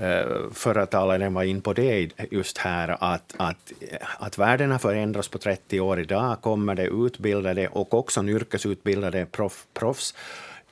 Eh, 0.00 0.50
förra 0.52 0.86
talaren 0.86 1.34
var 1.34 1.42
in 1.42 1.60
på 1.60 1.72
det 1.72 2.10
just 2.30 2.58
här, 2.58 2.96
att, 3.00 3.34
att, 3.36 3.72
att 4.18 4.38
världen 4.38 4.70
har 4.70 4.78
förändrats 4.78 5.28
på 5.28 5.38
30 5.38 5.80
år. 5.80 6.00
Idag 6.00 6.40
kommer 6.40 6.74
det 6.74 6.86
utbildade 6.86 7.68
och 7.68 7.94
också 7.94 8.24
yrkesutbildade 8.24 9.26
proff, 9.26 9.66
proffs 9.74 10.14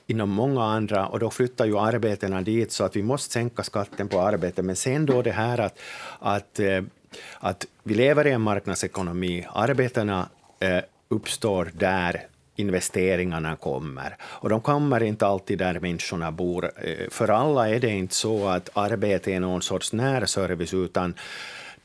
inom 0.06 0.30
många 0.30 0.64
andra, 0.64 1.06
och 1.06 1.18
då 1.18 1.30
flyttar 1.30 1.66
ju 1.66 1.78
arbetena 1.78 2.42
dit, 2.42 2.72
så 2.72 2.84
att 2.84 2.96
vi 2.96 3.02
måste 3.02 3.32
sänka 3.32 3.62
skatten 3.62 4.08
på 4.08 4.20
arbete. 4.20 4.62
Men 4.62 4.76
sen 4.76 5.06
då 5.06 5.22
det 5.22 5.32
här 5.32 5.60
att, 5.60 5.78
att, 6.18 6.58
eh, 6.58 6.82
att 7.38 7.66
vi 7.82 7.94
lever 7.94 8.26
i 8.26 8.30
en 8.30 8.40
marknadsekonomi, 8.40 9.46
arbetena 9.52 10.28
eh, 10.60 10.78
uppstår 11.08 11.70
där 11.74 12.26
investeringarna 12.56 13.56
kommer. 13.56 14.16
Och 14.22 14.48
de 14.48 14.60
kommer 14.60 15.02
inte 15.02 15.26
alltid 15.26 15.58
där 15.58 15.80
människorna 15.80 16.32
bor. 16.32 16.64
Eh, 16.64 17.10
för 17.10 17.28
alla 17.28 17.68
är 17.68 17.80
det 17.80 17.90
inte 17.90 18.14
så 18.14 18.48
att 18.48 18.68
arbete 18.74 19.32
är 19.32 19.40
någon 19.40 19.62
sorts 19.62 19.92
närservice, 19.92 20.74
utan 20.74 21.14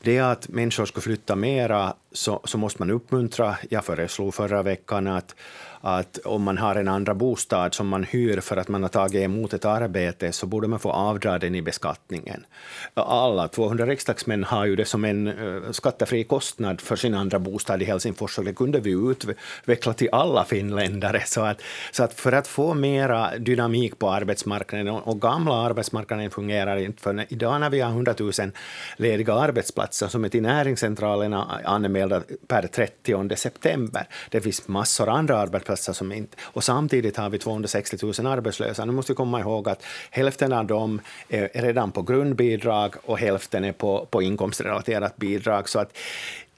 det 0.02 0.18
att 0.18 0.48
människor 0.48 0.86
ska 0.86 1.00
flytta 1.00 1.36
mera 1.36 1.94
så, 2.12 2.40
så 2.44 2.58
måste 2.58 2.82
man 2.82 2.90
uppmuntra. 2.90 3.56
Jag 3.70 3.84
föreslog 3.84 4.34
förra 4.34 4.62
veckan 4.62 5.06
att 5.06 5.34
att 5.80 6.18
om 6.18 6.42
man 6.42 6.58
har 6.58 6.76
en 6.76 6.88
andra 6.88 7.14
bostad 7.14 7.74
som 7.74 7.88
man 7.88 8.04
hyr 8.04 8.40
för 8.40 8.56
att 8.56 8.68
man 8.68 8.82
har 8.82 8.88
tagit 8.88 9.22
emot 9.22 9.54
ett 9.54 9.64
arbete, 9.64 10.32
så 10.32 10.46
borde 10.46 10.68
man 10.68 10.78
få 10.78 10.90
avdra 10.90 11.38
den 11.38 11.54
i 11.54 11.62
beskattningen. 11.62 12.46
Alla 12.94 13.48
200 13.48 13.86
riksdagsmän 13.86 14.44
har 14.44 14.66
ju 14.66 14.76
det 14.76 14.84
som 14.84 15.04
en 15.04 15.26
eh, 15.26 15.70
skattefri 15.70 16.24
kostnad 16.24 16.80
för 16.80 16.96
sin 16.96 17.14
andra 17.14 17.38
bostad 17.38 17.82
i 17.82 17.84
Helsingfors, 17.84 18.38
och 18.38 18.44
det 18.44 18.52
kunde 18.52 18.80
vi 18.80 18.90
utveckla 18.90 19.92
till 19.92 20.08
alla 20.12 20.44
finländare. 20.44 21.22
Så 21.26 21.40
att, 21.40 21.62
så 21.92 22.02
att 22.02 22.14
för 22.14 22.32
att 22.32 22.46
få 22.46 22.74
mera 22.74 23.38
dynamik 23.38 23.98
på 23.98 24.10
arbetsmarknaden, 24.10 24.88
och, 24.88 25.08
och 25.08 25.20
gamla 25.20 25.54
arbetsmarknaden 25.54 26.30
fungerar 26.30 26.76
inte, 26.76 27.02
för 27.02 27.26
idag 27.28 27.60
när 27.60 27.70
vi 27.70 27.80
har 27.80 27.90
100 27.90 28.14
000 28.18 28.32
lediga 28.96 29.34
arbetsplatser 29.34 30.08
som 30.08 30.24
är 30.24 30.28
till 30.28 30.42
näringscentralerna 30.42 31.60
anmälda 31.64 32.22
per 32.48 32.66
30 32.66 33.36
september, 33.36 34.06
det 34.30 34.40
finns 34.40 34.68
massor 34.68 35.08
andra 35.08 35.38
arbetsplatser 35.38 35.69
arbetsplatser 35.70 35.92
som 35.92 36.12
inte... 36.12 36.36
Och 36.42 36.64
samtidigt 36.64 37.16
har 37.16 37.30
vi 37.30 37.38
260 37.38 37.96
000 38.02 38.26
arbetslösa. 38.26 38.84
Nu 38.84 38.92
måste 38.92 39.12
vi 39.12 39.16
komma 39.16 39.40
ihåg 39.40 39.68
att 39.68 39.82
hälften 40.10 40.52
av 40.52 40.66
dem 40.66 41.00
är 41.28 41.62
redan 41.62 41.92
på 41.92 42.02
grundbidrag 42.02 42.94
och 43.06 43.18
hälften 43.18 43.64
är 43.64 43.72
på, 43.72 44.06
på 44.10 44.22
inkomstrelaterat 44.22 45.16
bidrag. 45.16 45.68
Så 45.68 45.78
att 45.78 45.96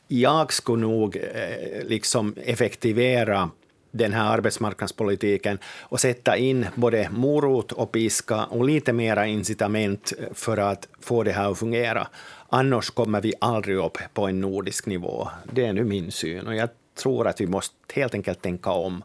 jag 0.08 0.52
skulle 0.52 0.82
nog 0.82 1.16
eh, 1.16 1.84
liksom 1.84 2.34
effektivera 2.44 3.50
den 3.94 4.12
här 4.12 4.32
arbetsmarknadspolitiken 4.32 5.58
och 5.90 6.00
sätta 6.00 6.36
in 6.36 6.66
både 6.74 7.08
morot 7.10 7.72
och 7.72 7.92
piska 7.92 8.44
och 8.44 8.64
lite 8.64 8.92
mera 8.92 9.26
incitament 9.26 10.12
för 10.34 10.56
att 10.56 10.88
få 11.00 11.22
det 11.22 11.32
här 11.32 11.50
att 11.50 11.58
fungera. 11.58 12.08
Annars 12.48 12.90
kommer 12.90 13.20
vi 13.20 13.34
aldrig 13.40 13.76
upp 13.76 13.98
på 14.14 14.26
en 14.26 14.40
nordisk 14.40 14.86
nivå. 14.86 15.28
Det 15.52 15.66
är 15.66 15.72
nu 15.72 15.84
min 15.84 16.10
syn. 16.12 16.46
Och 16.46 16.54
jag 16.54 16.68
tror 16.94 17.26
att 17.26 17.40
vi 17.40 17.46
måste 17.46 17.74
helt 17.94 18.14
enkelt 18.14 18.42
tänka 18.42 18.70
om 18.70 19.02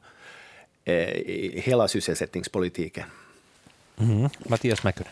eh, 0.86 0.94
hela 1.54 1.88
sysselsättningspolitiken. 1.88 3.06
Mm. 4.00 4.30
Mattias 4.50 4.84
Mäkynen. 4.84 5.12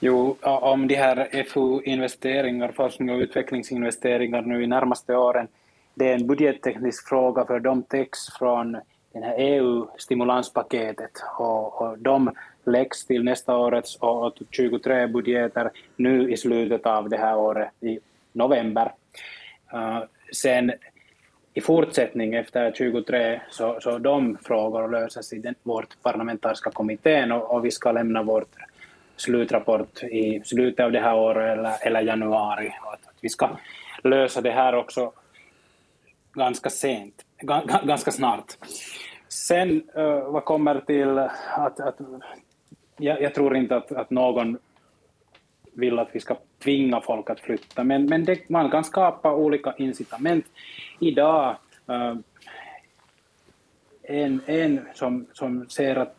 Jo, 0.00 0.36
om 0.42 0.88
de 0.88 0.94
här 0.94 1.44
FU-investeringar, 1.44 2.72
forskning 2.72 3.10
och 3.10 3.18
utvecklingsinvesteringar 3.18 4.42
nu 4.42 4.64
i 4.64 4.66
närmaste 4.66 5.16
åren, 5.16 5.48
det 5.94 6.08
är 6.08 6.14
en 6.14 6.26
budgetteknisk 6.26 7.08
fråga 7.08 7.44
för 7.44 7.60
de 7.60 7.82
täcks 7.82 8.18
från 8.38 8.72
det 9.12 9.20
här 9.20 9.34
EU-stimulanspaketet 9.38 11.10
och, 11.38 11.82
och 11.82 11.98
de 11.98 12.30
läggs 12.64 13.06
till 13.06 13.24
nästa 13.24 13.56
årets 13.56 13.96
och 13.96 14.38
23 14.50 15.06
budgeter 15.06 15.70
nu 15.96 16.32
i 16.32 16.36
slutet 16.36 16.86
av 16.86 17.08
det 17.08 17.16
här 17.16 17.36
året 17.36 17.68
i 17.80 17.98
november. 18.32 18.92
Uh, 19.74 20.02
sen 20.32 20.72
i 21.54 21.60
fortsättning 21.60 22.34
efter 22.34 22.72
23 22.72 23.40
så, 23.50 23.78
så 23.80 23.98
de 23.98 24.38
frågor 24.42 24.88
löses 24.88 25.32
i 25.32 25.38
den, 25.38 25.54
vårt 25.62 26.02
parlamentariska 26.02 26.70
kommittén 26.70 27.32
och, 27.32 27.50
och 27.50 27.64
vi 27.64 27.70
ska 27.70 27.92
lämna 27.92 28.22
vår 28.22 28.44
slutrapport 29.16 30.02
i 30.02 30.42
slutet 30.44 30.84
av 30.84 30.92
det 30.92 31.00
här 31.00 31.14
året 31.16 31.58
eller, 31.58 31.86
eller 31.86 32.00
januari. 32.00 32.72
Att, 32.82 33.06
att 33.06 33.16
vi 33.20 33.28
ska 33.28 33.50
lösa 34.04 34.40
det 34.40 34.50
här 34.50 34.74
också 34.74 35.12
ganska 36.32 36.70
sent, 36.70 37.24
ganska 37.84 38.10
snart. 38.10 38.52
Sen 39.28 39.82
uh, 39.96 40.30
vad 40.30 40.44
kommer 40.44 40.80
till 40.80 41.18
att, 41.18 41.80
att 41.80 41.98
jag, 42.96 43.22
jag, 43.22 43.34
tror 43.34 43.56
inte 43.56 43.76
att, 43.76 43.92
att 43.92 44.10
någon 44.10 44.58
vill 45.72 45.98
att 45.98 46.08
vi 46.12 46.20
ska 46.20 46.36
tvinga 46.62 47.00
folk 47.00 47.30
att 47.30 47.40
flytta, 47.40 47.84
men, 47.84 48.06
men 48.06 48.24
det, 48.24 48.48
man 48.48 48.70
kan 48.70 48.84
skapa 48.84 49.34
olika 49.34 49.74
incitament. 49.76 50.46
Idag, 51.00 51.56
äh, 51.88 52.14
en, 54.02 54.40
en 54.46 54.80
som, 54.94 55.26
som, 55.32 55.68
ser 55.68 55.96
att, 55.96 56.16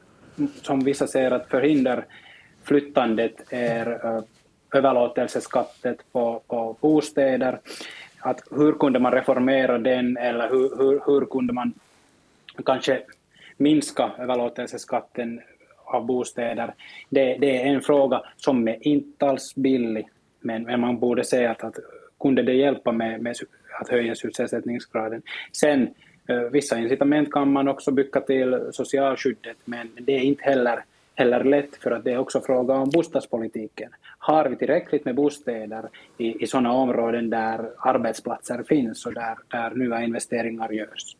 som 0.62 0.79
vissa 0.79 1.07
ser 1.07 1.31
att 1.31 1.50
förhindrar 1.50 2.05
flyttandet 2.63 3.36
är 3.50 3.88
eh, 3.88 4.15
äh, 4.15 4.24
överlåtelseskattet 4.74 6.12
på, 6.12 6.41
på 6.48 6.77
bostäder. 6.81 7.60
Att 8.19 8.41
hur 8.51 8.74
kunde 8.74 9.00
man 9.00 9.12
reformera 9.12 9.77
den 9.77 10.17
eller 10.17 10.50
hur, 10.50 10.77
hur, 10.77 11.01
hur 11.05 11.25
kunde 11.25 11.53
man 11.53 11.74
kanske 12.65 13.01
minska 13.57 14.12
överlåtelseskatten 14.19 15.41
av 15.85 16.05
bostäder. 16.05 16.73
Det, 17.09 17.37
det, 17.39 17.61
är 17.61 17.65
en 17.65 17.81
fråga 17.81 18.21
som 18.37 18.67
är 18.67 18.87
inte 18.87 19.25
alls 19.25 19.55
billig, 19.55 20.07
men, 20.39 20.63
men 20.63 20.79
man 20.79 20.99
borde 20.99 21.23
säga 21.23 21.51
att, 21.51 21.63
att 21.63 21.75
kunde 22.19 22.43
det 22.43 22.53
hjälpa 22.53 22.91
med, 22.91 23.21
med 23.21 23.35
att 23.81 23.89
höja 23.89 24.15
sysselsättningsgraden. 24.15 25.21
Sen 25.51 25.87
eh, 26.27 26.37
vissa 26.37 26.79
incitament 26.79 27.31
kan 27.31 27.51
man 27.51 27.67
också 27.67 27.91
bygga 27.91 28.21
till 28.21 28.59
socialskyddet, 28.71 29.57
men 29.65 29.89
det 29.99 30.13
är 30.13 30.19
inte 30.19 30.43
heller, 30.43 30.83
heller 31.15 31.43
lätt 31.43 31.75
för 31.75 31.91
att 31.91 32.03
det 32.03 32.11
är 32.11 32.17
också 32.17 32.41
fråga 32.41 32.73
om 32.73 32.89
bostadspolitiken. 32.89 33.89
Har 34.17 34.49
vi 34.49 34.55
tillräckligt 34.55 35.05
med 35.05 35.15
bostäder 35.15 35.89
i, 36.17 36.43
i 36.43 36.47
sådana 36.47 36.73
områden 36.73 37.29
där 37.29 37.69
arbetsplatser 37.77 38.63
finns 38.63 39.05
och 39.05 39.13
där, 39.13 39.37
där 39.47 39.69
nya 39.75 40.03
investeringar 40.03 40.71
görs? 40.71 41.15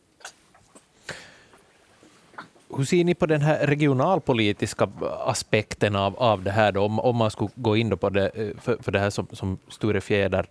Hur 2.78 2.86
ser 2.86 3.04
ni 3.04 3.16
på 3.16 3.26
den 3.26 3.42
här 3.42 3.68
regionalpolitiska 3.68 4.90
aspekten 5.26 5.96
av, 5.96 6.18
av 6.18 6.44
det 6.44 6.52
här, 6.52 6.72
då, 6.72 6.86
om, 6.86 7.00
om 7.00 7.16
man 7.16 7.32
skulle 7.32 7.50
gå 7.56 7.78
in 7.78 7.98
på 7.98 8.10
det, 8.10 8.30
eh, 8.30 8.58
för, 8.62 8.78
för 8.84 8.92
det 8.92 9.00
här 9.00 9.10
som, 9.10 9.28
som 9.32 9.58
Sture 9.68 10.02
Fjäder 10.02 10.46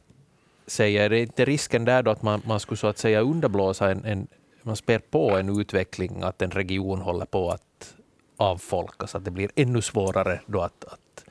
säger, 0.66 1.00
är 1.00 1.10
det 1.10 1.20
inte 1.20 1.44
risken 1.44 1.84
där 1.84 2.02
då 2.02 2.10
att 2.10 2.22
man, 2.22 2.42
man 2.46 2.60
skulle 2.60 2.78
så 2.78 2.86
att 2.86 2.98
säga 2.98 3.20
underblåsa 3.20 3.90
en, 3.90 4.04
en 4.04 4.26
man 4.62 4.76
spär 4.76 4.98
på 4.98 5.30
en 5.30 5.60
utveckling, 5.60 6.22
att 6.22 6.42
en 6.42 6.50
region 6.50 7.00
håller 7.00 7.26
på 7.26 7.50
att 7.50 7.94
avfolkas, 8.36 9.14
att 9.14 9.24
det 9.24 9.30
blir 9.30 9.50
ännu 9.54 9.82
svårare 9.82 10.40
då 10.46 10.60
att, 10.60 10.84
att 10.84 11.24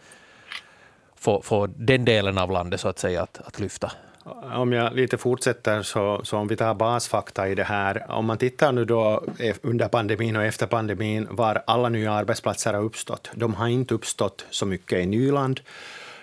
få, 1.16 1.42
få 1.42 1.68
den 1.68 2.06
delen 2.06 2.38
av 2.38 2.52
landet 2.52 2.80
så 2.80 2.88
att 2.88 3.00
säga 3.00 3.24
att, 3.24 3.38
att 3.38 3.60
lyfta? 3.60 3.92
Om 4.54 4.74
jag 4.74 4.96
lite 4.96 5.18
fortsätter, 5.18 5.82
så, 5.82 6.22
så 6.24 6.38
om 6.38 6.48
vi 6.48 6.56
tar 6.56 6.74
basfakta 6.74 7.50
i 7.50 7.56
det 7.56 7.64
här. 7.64 8.12
Om 8.12 8.26
man 8.26 8.38
tittar 8.38 8.72
nu 8.72 8.86
då 8.86 9.24
e-, 9.40 9.54
under 9.62 9.88
pandemin 9.88 10.36
och 10.36 10.44
efter 10.44 10.68
pandemin, 10.68 11.28
var 11.30 11.64
alla 11.68 11.90
nya 11.90 12.14
arbetsplatser 12.14 12.74
har 12.74 12.82
uppstått. 12.82 13.30
De 13.34 13.54
har 13.54 13.68
inte 13.68 13.94
uppstått 13.94 14.46
så 14.50 14.66
mycket 14.66 15.00
i 15.00 15.06
Nyland. 15.06 15.60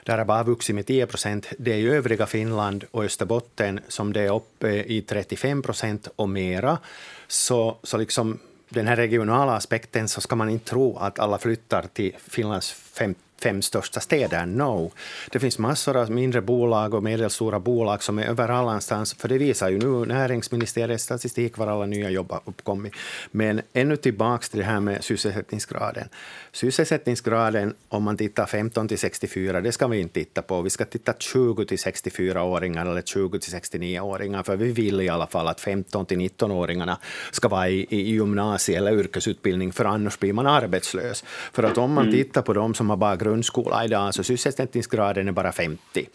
Där 0.05 0.19
har 0.19 0.25
bara 0.25 0.43
vuxit 0.43 0.75
med 0.75 0.87
10 0.87 1.07
procent. 1.07 1.47
Det 1.59 1.73
är 1.73 1.77
i 1.77 1.89
övriga 1.89 2.27
Finland 2.27 2.85
och 2.91 3.05
Österbotten 3.05 3.81
som 3.89 4.13
det 4.13 4.21
är 4.21 4.35
uppe 4.35 4.69
i 4.69 5.03
35 5.03 5.63
procent 5.63 6.09
och 6.17 6.29
mera. 6.29 6.79
Så, 7.27 7.77
så 7.83 7.97
liksom 7.97 8.39
den 8.69 8.87
här 8.87 8.97
regionala 8.97 9.57
aspekten 9.57 10.09
så 10.09 10.21
ska 10.21 10.37
man 10.37 10.51
inte 10.51 10.71
tro 10.71 10.97
att 10.97 11.19
alla 11.19 11.39
flyttar 11.39 11.85
till 11.93 12.17
Finlands 12.19 12.73
50 12.73 13.21
fem 13.43 13.63
största 13.63 14.01
städer. 14.01 14.47
No. 14.47 14.93
Det 15.31 15.41
finns 15.41 15.59
massor 15.59 15.97
av 15.97 16.11
mindre 16.11 16.41
bolag 16.41 16.95
och 16.95 17.03
medelstora 17.03 17.61
bolag 17.61 18.03
som 18.03 18.19
är 18.19 18.25
över 18.25 18.49
någonstans, 18.49 19.15
för 19.15 19.29
det 19.29 19.39
visar 19.39 19.69
ju 19.69 19.79
nu 19.79 20.07
näringsministeriets 20.07 21.05
statistik 21.05 21.59
var 21.59 21.67
alla 21.67 21.87
nya 21.87 22.11
jobb 22.11 22.31
har 22.31 22.41
uppkommit. 22.45 22.93
Men 23.31 23.61
ännu 23.73 23.97
tillbaka 23.97 24.47
till 24.51 24.59
det 24.59 24.65
här 24.65 24.81
med 24.81 25.05
sysselsättningsgraden. 25.05 26.09
Sysselsättningsgraden, 26.53 27.75
om 27.89 28.03
man 28.03 28.17
tittar 28.17 28.47
15 28.47 28.89
till 28.89 28.99
64, 28.99 29.61
det 29.61 29.73
ska 29.73 29.87
vi 29.87 30.01
inte 30.01 30.15
titta 30.15 30.43
på. 30.43 30.63
Vi 30.63 30.71
ska 30.71 30.85
titta 30.85 31.15
20 31.19 31.65
till 31.65 31.77
64-åringar 31.77 32.87
eller 32.87 33.03
20 33.03 33.39
till 33.39 33.53
69-åringar, 33.53 34.43
för 34.43 34.57
vi 34.57 34.73
vill 34.73 35.01
i 35.01 35.09
alla 35.09 35.27
fall 35.27 35.49
att 35.49 35.61
15 35.61 36.07
till 36.07 36.19
19-åringarna 36.19 36.97
ska 37.31 37.49
vara 37.49 37.69
i, 37.69 37.87
i 37.91 38.11
gymnasie 38.11 38.79
eller 38.79 38.93
yrkesutbildning, 38.93 39.73
för 39.73 39.85
annars 39.85 40.19
blir 40.19 40.33
man 40.33 40.47
arbetslös. 40.47 41.25
För 41.53 41.63
att 41.63 41.79
om 41.79 41.93
man 41.93 42.09
mm. 42.09 42.15
tittar 42.17 42.43
på 42.43 42.53
dem 42.53 42.75
som 42.75 42.91
har 42.91 42.97
bara 42.97 43.17
grundskola 43.29 43.85
idag, 43.85 44.15
så 44.15 44.23
sysselsättningsgraden 44.25 45.29
är 45.29 45.33
bara 45.33 45.53
50. 45.53 46.09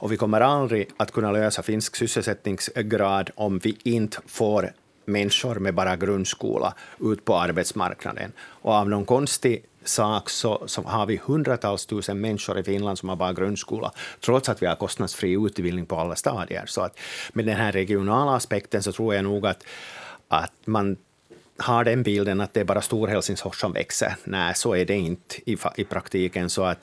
Och 0.00 0.12
vi 0.12 0.16
kommer 0.16 0.40
aldrig 0.40 0.88
att 0.96 1.12
kunna 1.12 1.32
lösa 1.32 1.62
finsk 1.62 1.96
sysselsättningsgrad 1.96 3.30
om 3.34 3.58
vi 3.58 3.76
inte 3.84 4.18
får 4.26 4.72
människor 5.04 5.54
med 5.54 5.74
bara 5.74 5.96
grundskola 5.96 6.74
ut 7.00 7.24
på 7.24 7.36
arbetsmarknaden. 7.36 8.32
Och 8.38 8.72
av 8.72 8.88
någon 8.88 9.04
konstig 9.04 9.64
sak 9.84 10.30
så, 10.30 10.62
så, 10.66 10.82
har 10.82 11.06
vi 11.06 11.20
hundratals 11.24 11.86
tusen 11.86 12.20
människor 12.20 12.58
i 12.58 12.62
Finland 12.62 12.98
som 12.98 13.08
har 13.08 13.16
bara 13.16 13.32
grundskola, 13.32 13.92
trots 14.20 14.48
att 14.48 14.62
vi 14.62 14.66
har 14.66 14.76
kostnadsfri 14.76 15.32
utbildning 15.46 15.86
på 15.86 15.96
alla 15.96 16.16
stadier. 16.16 16.64
Så 16.66 16.80
att 16.80 16.98
med 17.32 17.46
den 17.46 17.56
här 17.56 17.72
regionala 17.72 18.36
aspekten 18.36 18.82
så 18.82 18.92
tror 18.92 19.14
jag 19.14 19.24
nog 19.24 19.46
att, 19.46 19.64
att 20.28 20.52
man 20.64 20.96
har 21.60 21.84
den 21.84 22.02
bilden 22.02 22.40
att 22.40 22.54
det 22.54 22.60
är 22.60 22.64
bara 22.64 22.80
Storhelsingfors 22.80 23.60
som 23.60 23.72
växer. 23.72 24.16
Nej, 24.24 24.54
så 24.54 24.74
är 24.74 24.84
det 24.84 24.96
inte 24.96 25.50
i, 25.50 25.56
i 25.76 25.84
praktiken. 25.84 26.50
Så 26.50 26.64
att 26.64 26.78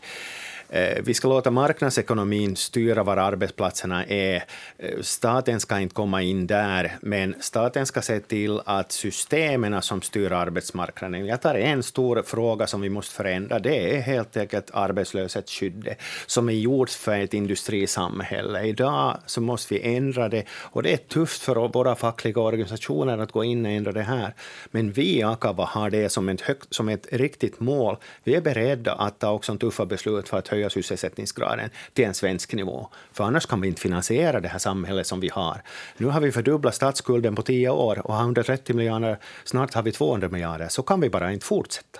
Eh, 0.69 1.01
vi 1.03 1.13
ska 1.13 1.27
låta 1.27 1.51
marknadsekonomin 1.51 2.55
styra 2.55 3.03
var 3.03 3.17
arbetsplatserna 3.17 4.05
är. 4.05 4.43
Eh, 4.77 5.01
staten 5.01 5.59
ska 5.59 5.79
inte 5.79 5.95
komma 5.95 6.21
in 6.21 6.47
där, 6.47 6.97
men 7.01 7.35
staten 7.39 7.85
ska 7.85 8.01
se 8.01 8.19
till 8.19 8.61
att 8.65 8.91
systemen 8.91 9.81
som 9.81 10.01
styr 10.01 10.31
arbetsmarknaden... 10.31 11.25
Jag 11.25 11.41
tar 11.41 11.55
en 11.55 11.83
stor 11.83 12.23
fråga 12.25 12.67
som 12.67 12.81
vi 12.81 12.89
måste 12.89 13.15
förändra. 13.15 13.59
Det 13.59 13.95
är 13.95 14.01
helt 14.01 14.37
enkelt 14.37 14.71
arbetslöshetsskyddet, 14.73 15.97
som 16.25 16.49
är 16.49 16.53
gjort 16.53 16.89
för 16.89 17.19
ett 17.19 17.33
industrisamhälle. 17.33 18.63
Idag 18.63 19.17
så 19.25 19.41
måste 19.41 19.73
vi 19.73 19.95
ändra 19.95 20.29
det, 20.29 20.43
och 20.49 20.83
det 20.83 20.93
är 20.93 20.97
tufft 20.97 21.41
för 21.41 21.67
våra 21.67 21.95
fackliga 21.95 22.41
organisationer 22.41 23.17
att 23.17 23.31
gå 23.31 23.43
in 23.43 23.65
och 23.65 23.71
ändra 23.71 23.91
det 23.91 24.01
här. 24.01 24.33
Men 24.71 24.91
vi 24.91 25.17
i 25.17 25.23
Akava 25.23 25.65
har 25.65 25.89
det 25.89 26.09
som 26.09 26.29
ett, 26.29 26.41
högt, 26.41 26.73
som 26.73 26.89
ett 26.89 27.07
riktigt 27.11 27.59
mål. 27.59 27.97
Vi 28.23 28.35
är 28.35 28.41
beredda 28.41 28.93
att 28.93 29.19
ta 29.19 29.31
också 29.31 29.57
tuffa 29.57 29.85
beslut 29.85 30.29
för 30.29 30.37
att 30.37 30.47
höja 30.57 30.69
sysselsättningsgraden 30.69 31.69
till 31.93 32.05
en 32.05 32.13
svensk 32.13 32.53
nivå. 32.53 32.87
För 33.13 33.23
annars 33.23 33.45
kan 33.45 33.61
vi 33.61 33.67
inte 33.67 33.81
finansiera 33.81 34.39
det 34.39 34.47
här 34.47 34.59
samhället 34.59 35.07
som 35.07 35.19
vi 35.19 35.29
har. 35.29 35.61
Nu 35.97 36.07
har 36.07 36.21
vi 36.21 36.31
fördubblat 36.31 36.75
statsskulden 36.75 37.35
på 37.35 37.41
tio 37.41 37.69
år 37.69 38.07
och 38.07 38.13
har 38.13 38.21
130 38.21 38.75
miljarder, 38.75 39.17
snart 39.43 39.73
har 39.73 39.83
vi 39.83 39.91
200 39.91 40.29
miljarder. 40.29 40.67
Så 40.67 40.81
kan 40.81 41.01
vi 41.01 41.09
bara 41.09 41.31
inte 41.31 41.45
fortsätta. 41.45 41.99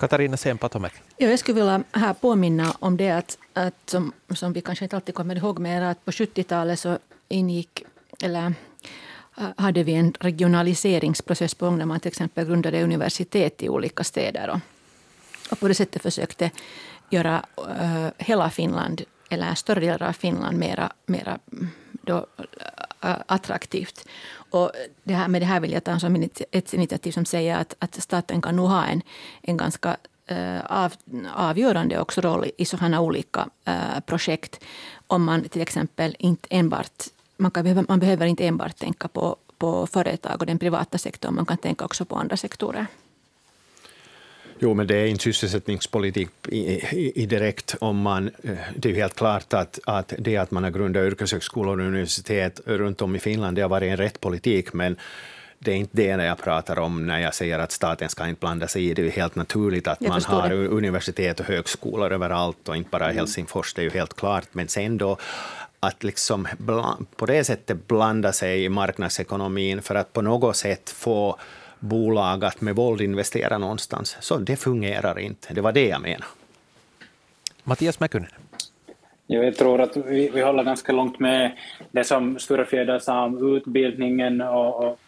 Katarina 0.00 0.36
Sempatomäki. 0.36 0.96
Ja, 1.16 1.28
jag 1.28 1.38
skulle 1.38 1.54
vilja 1.54 1.82
här 1.92 2.14
påminna 2.14 2.76
om 2.78 2.96
det 2.96 3.10
att, 3.10 3.38
att 3.52 3.74
som, 3.86 4.12
som 4.34 4.52
vi 4.52 4.60
kanske 4.60 4.84
inte 4.84 4.96
alltid 4.96 5.14
kommer 5.14 5.36
ihåg 5.36 5.58
mer, 5.58 5.82
att 5.82 6.04
på 6.04 6.10
70-talet 6.10 6.78
så 6.78 6.98
ingick, 7.28 7.84
eller 8.22 8.54
hade 9.56 9.82
vi 9.82 9.94
en 9.94 10.14
regionaliseringsprocess 10.20 11.54
på 11.54 11.64
gång 11.64 11.78
där 11.78 11.86
man 11.86 12.00
till 12.00 12.08
exempel 12.08 12.46
grundade 12.46 12.82
universitet 12.82 13.62
i 13.62 13.68
olika 13.68 14.04
städer. 14.04 14.50
Och 14.50 14.58
och 15.52 15.60
på 15.60 15.68
det 15.68 15.74
sättet 15.74 16.02
försökte 16.02 16.50
göra 17.10 17.44
uh, 17.58 18.08
hela 18.18 18.50
Finland, 18.50 19.02
eller 19.28 19.54
större 19.54 19.80
del 19.80 20.02
av 20.02 20.12
Finland, 20.12 20.58
mera, 20.58 20.92
mera 21.06 21.38
då, 21.90 22.16
uh, 22.16 23.16
attraktivt. 23.26 24.08
Och 24.50 24.70
det 25.04 25.14
här, 25.14 25.28
med 25.28 25.42
det 25.42 25.46
här 25.46 25.60
vill 25.60 25.72
jag 25.72 25.84
ta 25.84 25.98
som 25.98 26.28
ett 26.50 26.74
initiativ 26.74 27.12
som 27.12 27.24
säger 27.24 27.56
att, 27.56 27.74
att 27.78 28.02
staten 28.02 28.42
kan 28.42 28.56
nog 28.56 28.68
ha 28.68 28.84
en, 28.84 29.02
en 29.42 29.56
ganska 29.56 29.96
eh, 30.26 30.60
av, 30.66 30.92
avgörande 31.34 32.00
också 32.00 32.20
roll 32.20 32.50
i 32.58 32.64
sådana 32.64 33.00
olika 33.00 33.48
projekt. 34.06 34.64
Om 35.06 35.24
man 35.24 35.48
till 35.48 35.62
exempel 35.62 36.16
inte 36.18 36.48
enbart 36.50 37.02
man, 37.36 37.50
kan, 37.50 37.84
man 37.88 37.98
behöver 37.98 38.26
inte 38.26 38.46
enbart 38.46 38.76
tänka 38.76 39.08
på, 39.08 39.36
på 39.58 39.86
företag 39.86 40.40
och 40.40 40.46
den 40.46 40.58
privata 40.58 40.98
sektorn, 40.98 41.34
man 41.34 41.46
kan 41.46 41.58
tänka 41.58 41.84
också 41.84 42.04
på 42.04 42.16
andra 42.16 42.36
sektorer. 42.36 42.86
Jo, 44.58 44.74
men 44.74 44.86
det 44.86 44.96
är 44.96 45.06
inte 45.06 45.22
sysselsättningspolitik 45.22 46.28
i, 46.48 46.58
i, 46.58 47.12
i, 47.14 47.26
direkt 47.26 47.76
om 47.80 47.96
man... 48.00 48.30
Eh, 48.42 48.52
det 48.76 48.88
är 48.88 48.92
ju 48.92 48.98
helt 48.98 49.16
klart 49.16 49.54
att, 49.54 49.78
att 49.84 50.12
det 50.18 50.36
att 50.36 50.50
man 50.50 50.64
har 50.64 50.70
grundat 50.70 51.02
yrkeshögskolor 51.02 51.80
och 51.80 51.86
universitet 51.86 52.60
runt 52.64 53.02
om 53.02 53.16
i 53.16 53.18
Finland, 53.18 53.56
det 53.56 53.62
har 53.62 53.68
varit 53.68 53.90
en 53.90 53.96
rätt 53.96 54.20
politik, 54.20 54.72
men 54.72 54.96
det 55.64 55.72
är 55.72 55.76
inte 55.76 55.96
det 55.96 56.24
jag 56.24 56.38
pratar 56.38 56.78
om 56.78 57.06
när 57.06 57.20
jag 57.20 57.34
säger 57.34 57.58
att 57.58 57.72
staten 57.72 58.08
ska 58.08 58.28
inte 58.28 58.40
blanda 58.40 58.68
sig 58.68 58.90
i. 58.90 58.94
Det 58.94 59.02
är 59.02 59.04
ju 59.04 59.10
helt 59.10 59.34
naturligt 59.34 59.88
att 59.88 60.00
man 60.00 60.22
har 60.26 60.48
det. 60.48 60.54
universitet 60.54 61.40
och 61.40 61.46
högskolor 61.46 62.12
överallt 62.12 62.68
och 62.68 62.76
inte 62.76 62.90
bara 62.90 63.04
i 63.04 63.06
mm. 63.06 63.16
Helsingfors, 63.16 63.74
det 63.74 63.80
är 63.80 63.84
ju 63.84 63.90
helt 63.90 64.16
klart. 64.16 64.44
Men 64.52 64.68
sen 64.68 64.98
då 64.98 65.16
att 65.80 66.04
liksom 66.04 66.48
på 67.16 67.26
det 67.26 67.44
sättet 67.44 67.88
blanda 67.88 68.32
sig 68.32 68.64
i 68.64 68.68
marknadsekonomin 68.68 69.82
för 69.82 69.94
att 69.94 70.12
på 70.12 70.22
något 70.22 70.56
sätt 70.56 70.90
få 70.90 71.38
bolag 71.82 72.44
att 72.44 72.60
med 72.60 72.76
våld 72.76 73.00
investera 73.00 73.58
någonstans. 73.58 74.16
Så 74.20 74.38
det 74.38 74.56
fungerar 74.56 75.18
inte. 75.18 75.54
Det 75.54 75.60
var 75.60 75.72
det 75.72 75.88
jag 75.88 76.02
menade. 76.02 76.24
Mattias 77.64 78.00
Mäkynen. 78.00 78.30
Jag 79.26 79.56
tror 79.56 79.80
att 79.80 79.96
vi, 79.96 80.30
vi 80.34 80.40
håller 80.40 80.64
ganska 80.64 80.92
långt 80.92 81.18
med 81.18 81.52
det 81.90 82.04
som 82.04 82.38
Sture 82.38 82.64
Fjäder 82.64 82.98
sa 82.98 83.24
om 83.24 83.56
utbildningen 83.56 84.40
och, 84.40 84.84
och, 84.84 84.98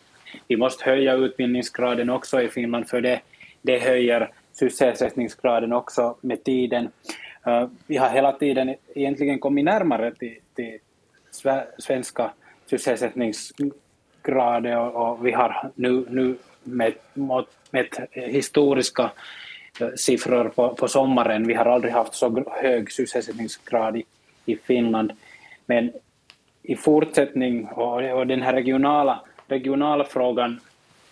vi 0.48 0.56
måste 0.56 0.84
höja 0.84 1.14
utbildningsgraden 1.14 2.10
också 2.10 2.42
i 2.42 2.48
Finland 2.48 2.88
för 2.88 3.00
det, 3.00 3.20
det 3.62 3.78
höjer 3.78 4.30
sysselsättningsgraden 4.52 5.72
också 5.72 6.16
med 6.20 6.44
tiden. 6.44 6.88
Uh, 7.46 7.68
vi 7.87 7.96
har 7.96 8.08
hela 8.08 8.32
tiden 8.32 8.74
egentligen 8.94 9.38
kommit 9.38 9.64
närmare 9.64 10.14
till, 10.14 10.37
till 10.54 10.78
svenska 11.78 12.30
sysselsättningsgrader 12.66 14.78
och, 14.78 15.10
och 15.10 15.26
vi 15.26 15.32
har 15.32 15.70
nu, 15.74 16.06
nu 16.08 16.37
med, 16.64 16.94
med 17.70 17.87
historiska 18.12 19.11
eh, 19.81 19.88
siffror 19.96 20.48
på, 20.48 20.74
på 20.74 20.88
sommaren. 20.88 21.46
Vi 21.46 21.55
har 21.55 21.66
aldrig 21.66 21.92
haft 21.92 22.14
så 22.14 22.44
hög 22.62 22.92
sysselsättningsgrad 22.92 23.96
i, 23.96 24.05
i 24.46 24.57
Finland. 24.57 25.12
Men 25.66 25.92
i 26.62 26.77
fortsättning, 26.77 27.66
och, 27.66 28.03
och 28.03 28.27
den 28.27 28.42
här 28.42 28.53
regionala, 28.53 29.20
regionala 29.48 30.05
frågan, 30.05 30.61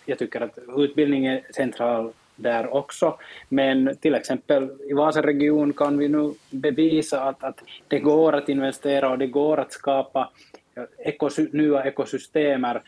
jag 0.05 0.19
tycker 0.19 0.41
att 0.41 0.57
utbildning 0.77 1.25
är 1.25 1.41
central 1.55 2.11
där 2.35 2.73
också. 2.73 3.17
Men 3.49 3.97
till 4.01 4.15
exempel 4.15 4.69
i 4.89 4.93
Vasaregion 4.93 5.73
kan 5.73 5.97
vi 5.97 6.07
nu 6.07 6.33
bevisa 6.49 7.23
att, 7.23 7.43
att 7.43 7.63
det 7.87 7.99
går 7.99 8.33
att 8.33 8.49
investera 8.49 9.09
och 9.09 9.17
det 9.17 9.27
går 9.27 9.59
att 9.59 9.71
skapa 9.71 10.29
eh, 10.75 10.83
ekosy 11.07 11.47
nya 11.51 11.83
ekosystemer 11.83 12.81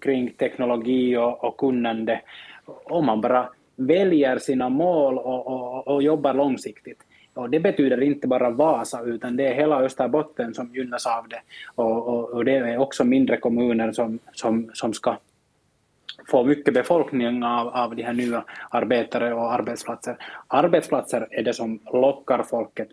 kring 0.00 0.30
teknologi 0.30 1.16
och, 1.16 1.44
och 1.44 1.56
kunnande 1.56 2.20
om 2.84 3.06
man 3.06 3.20
bara 3.20 3.48
väljer 3.76 4.38
sina 4.38 4.68
mål 4.68 5.18
och, 5.18 5.46
och, 5.46 5.88
och 5.88 6.02
jobbar 6.02 6.34
långsiktigt. 6.34 7.02
Och 7.34 7.50
det 7.50 7.60
betyder 7.60 8.02
inte 8.02 8.26
bara 8.26 8.50
Vasa, 8.50 9.02
utan 9.02 9.36
det 9.36 9.46
är 9.46 9.54
hela 9.54 9.80
Österbotten 9.80 10.54
som 10.54 10.74
gynnas 10.74 11.06
av 11.06 11.28
det. 11.28 11.40
Och, 11.74 12.08
och, 12.08 12.30
och 12.30 12.44
det 12.44 12.52
är 12.52 12.78
också 12.78 13.04
mindre 13.04 13.36
kommuner 13.36 13.92
som, 13.92 14.18
som, 14.32 14.70
som 14.74 14.92
ska 14.94 15.16
få 16.28 16.44
mycket 16.44 16.74
befolkning 16.74 17.44
av, 17.44 17.68
av 17.68 17.96
de 17.96 18.02
här 18.02 18.12
nya 18.12 18.44
arbetare 18.70 19.34
och 19.34 19.52
arbetsplatser. 19.52 20.16
Arbetsplatser 20.46 21.28
är 21.30 21.42
det 21.42 21.54
som 21.54 21.78
lockar 21.92 22.42
folket 22.42 22.88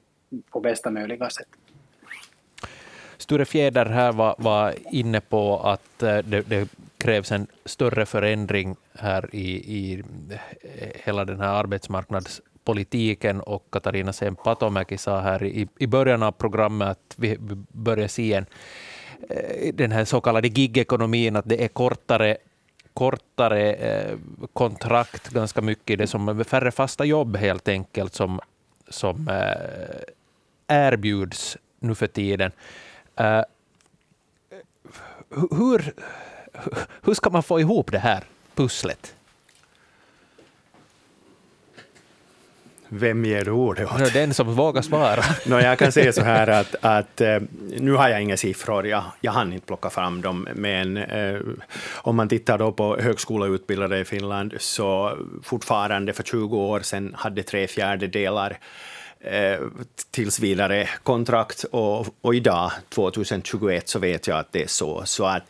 på 0.51 0.59
bästa 0.59 0.91
möjliga 0.91 1.29
sätt. 1.29 1.47
Sture 3.17 3.45
Fjäder 3.45 3.85
här 3.85 4.11
var, 4.11 4.35
var 4.37 4.73
inne 4.91 5.21
på 5.21 5.59
att 5.59 6.03
eh, 6.03 6.17
det, 6.17 6.49
det 6.49 6.69
krävs 7.07 7.31
en 7.31 7.47
större 7.65 8.05
förändring 8.05 8.75
här 8.93 9.35
i, 9.35 9.51
i 9.51 10.03
eh, 10.29 10.89
hela 11.05 11.25
den 11.25 11.39
här 11.39 11.53
arbetsmarknadspolitiken 11.53 13.41
och 13.41 13.67
Katarina 13.71 14.13
Sempatomäki 14.13 14.97
sa 14.97 15.19
här 15.19 15.43
i, 15.43 15.67
i 15.77 15.87
början 15.87 16.23
av 16.23 16.31
programmet 16.31 16.87
att 16.87 17.15
vi 17.17 17.37
börjar 17.71 18.07
se 18.07 18.33
en, 18.33 18.45
eh, 19.29 19.73
den 19.73 19.91
här 19.91 20.05
så 20.05 20.21
kallade 20.21 20.47
gigekonomin, 20.47 21.35
att 21.35 21.49
det 21.49 21.63
är 21.63 21.67
kortare 21.67 22.37
kortare 22.93 23.73
eh, 23.73 24.17
kontrakt 24.53 25.29
ganska 25.29 25.61
mycket, 25.61 25.97
det 25.97 26.07
som 26.07 26.45
färre 26.45 26.71
fasta 26.71 27.05
jobb 27.05 27.37
helt 27.37 27.67
enkelt 27.67 28.13
som, 28.13 28.39
som 28.89 29.29
erbjuds 30.67 31.57
nu 31.79 31.95
för 31.95 32.07
tiden. 32.07 32.51
hur 35.51 35.93
hur 37.03 37.13
ska 37.13 37.29
man 37.29 37.43
få 37.43 37.59
ihop 37.59 37.91
det 37.91 37.99
här 37.99 38.23
pusslet? 38.55 39.13
Vem 42.89 43.25
ger 43.25 43.45
du 43.45 43.51
ordet 43.51 43.91
åt? 43.91 44.13
Den 44.13 44.33
som 44.33 44.55
vågar 44.55 44.81
svara. 44.81 45.23
no, 45.45 45.59
jag 45.59 45.79
kan 45.79 45.91
säga 45.91 46.13
så 46.13 46.21
här 46.21 46.47
att, 46.47 46.75
att 46.81 47.21
eh, 47.21 47.39
nu 47.79 47.91
har 47.91 48.09
jag 48.09 48.21
inga 48.21 48.37
siffror, 48.37 48.87
jag, 48.87 49.03
jag 49.21 49.31
hann 49.31 49.53
inte 49.53 49.65
plocka 49.67 49.89
fram 49.89 50.21
dem, 50.21 50.47
men 50.55 50.97
eh, 50.97 51.39
om 51.95 52.15
man 52.15 52.29
tittar 52.29 52.57
då 52.57 52.71
på 52.71 52.97
högskoleutbildade 52.99 53.99
i 53.99 54.05
Finland, 54.05 54.53
så 54.59 55.17
fortfarande 55.43 56.13
för 56.13 56.23
20 56.23 56.57
år 56.57 56.79
sedan 56.79 57.15
hade 57.17 57.43
tre 57.43 57.67
fjärdedelar 57.67 58.57
eh, 59.19 59.59
tills 60.11 60.39
vidare 60.39 60.89
kontrakt, 61.03 61.63
och, 61.63 62.07
och 62.21 62.35
idag, 62.35 62.71
2021, 62.89 63.89
så 63.89 63.99
vet 63.99 64.27
jag 64.27 64.37
att 64.37 64.51
det 64.51 64.63
är 64.63 64.67
så. 64.67 65.05
så 65.05 65.25
att 65.25 65.43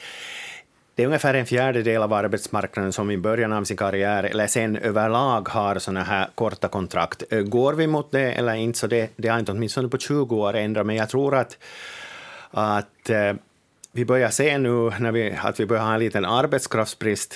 det 0.98 1.04
är 1.04 1.08
ungefär 1.08 1.34
en 1.34 1.46
fjärdedel 1.46 2.02
av 2.02 2.14
arbetsmarknaden 2.14 2.94
som 2.94 3.12
i 3.12 3.18
början 3.18 3.54
av 3.54 3.64
sin 3.64 3.78
karriär, 3.78 4.24
eller 4.24 4.48
sen 4.48 4.78
överlag, 4.78 5.50
har 5.50 5.80
såna 5.80 6.04
här 6.04 6.28
korta 6.36 6.68
kontrakt. 6.68 7.24
Går 7.46 7.74
vi 7.74 7.88
mot 7.88 8.12
det 8.12 8.32
eller 8.32 8.54
inte, 8.54 8.80
så 8.80 8.88
det, 8.88 9.10
det 9.16 9.28
har 9.28 9.40
inte 9.40 9.52
åtminstone 9.52 9.90
på 9.90 9.98
20 9.98 10.36
år 10.36 10.54
ändrat, 10.54 10.86
men 10.86 10.96
jag 10.96 11.10
tror 11.10 11.36
att, 11.36 11.58
att 12.52 13.10
eh, 13.10 13.34
vi 13.92 14.06
börjar 14.06 14.30
se 14.30 14.58
nu 14.58 14.92
när 15.00 15.12
vi, 15.12 15.36
att 15.42 15.60
vi 15.60 15.66
börjar 15.66 15.84
ha 15.84 15.94
en 15.94 16.00
liten 16.00 16.26
arbetskraftsbrist 16.26 17.36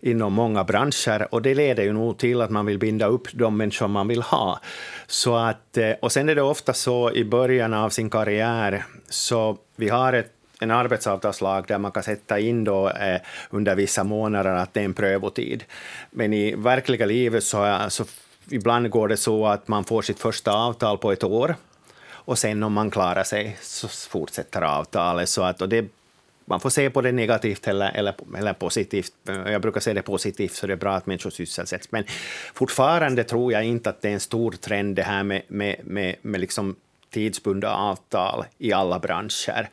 inom 0.00 0.32
många 0.32 0.64
branscher 0.64 1.34
och 1.34 1.42
det 1.42 1.54
leder 1.54 1.82
ju 1.82 1.92
nog 1.92 2.18
till 2.18 2.40
att 2.40 2.50
man 2.50 2.66
vill 2.66 2.78
binda 2.78 3.06
upp 3.06 3.28
de 3.32 3.56
människor 3.56 3.88
man 3.88 4.08
vill 4.08 4.22
ha. 4.22 4.60
Så 5.06 5.36
att, 5.36 5.76
eh, 5.76 5.92
och 6.00 6.12
sen 6.12 6.28
är 6.28 6.34
det 6.34 6.42
ofta 6.42 6.72
så 6.72 7.12
i 7.12 7.24
början 7.24 7.74
av 7.74 7.90
sin 7.90 8.10
karriär, 8.10 8.84
så 9.08 9.58
vi 9.76 9.88
har 9.88 10.12
ett 10.12 10.32
en 10.62 10.70
arbetsavtalslag 10.70 11.64
där 11.68 11.78
man 11.78 11.92
kan 11.92 12.02
sätta 12.02 12.38
in 12.38 12.64
då, 12.64 12.88
eh, 12.88 13.20
under 13.50 13.74
vissa 13.74 14.04
månader 14.04 14.50
att 14.50 14.74
det 14.74 14.80
är 14.80 14.84
en 14.84 14.94
prövotid. 14.94 15.64
Men 16.10 16.32
i 16.32 16.54
verkliga 16.54 17.06
livet 17.06 17.44
så, 17.44 17.78
så 17.88 18.04
ibland 18.50 18.90
går 18.90 19.08
det 19.08 19.16
så 19.16 19.46
att 19.46 19.68
man 19.68 19.84
får 19.84 20.02
sitt 20.02 20.20
första 20.20 20.52
avtal 20.52 20.98
på 20.98 21.12
ett 21.12 21.24
år 21.24 21.54
och 22.10 22.38
sen 22.38 22.62
om 22.62 22.72
man 22.72 22.90
klarar 22.90 23.24
sig 23.24 23.56
så 23.60 23.88
fortsätter 23.88 24.62
avtalet. 24.62 25.28
Så 25.28 25.42
att, 25.42 25.62
och 25.62 25.68
det 25.68 25.86
man 26.44 26.60
får 26.60 26.70
se 26.70 26.90
på 26.90 27.00
det 27.00 27.12
negativt 27.12 27.68
eller, 27.68 27.90
eller, 27.90 28.14
eller 28.38 28.52
positivt. 28.52 29.12
Jag 29.24 29.62
brukar 29.62 29.80
se 29.80 29.92
det 29.92 30.02
positivt, 30.02 30.52
så 30.52 30.66
det 30.66 30.72
är 30.72 30.76
bra 30.76 30.94
att 30.94 31.06
människor 31.06 31.30
sysselsätts. 31.30 31.92
Men 31.92 32.04
fortfarande 32.54 33.24
tror 33.24 33.52
jag 33.52 33.64
inte 33.64 33.90
att 33.90 34.02
det 34.02 34.08
är 34.08 34.12
en 34.12 34.20
stor 34.20 34.52
trend 34.52 34.96
det 34.96 35.02
här 35.02 35.22
med, 35.22 35.42
med, 35.48 35.76
med, 35.84 36.16
med 36.22 36.40
liksom 36.40 36.76
tidsbundna 37.10 37.74
avtal 37.74 38.44
i 38.58 38.72
alla 38.72 38.98
branscher. 38.98 39.68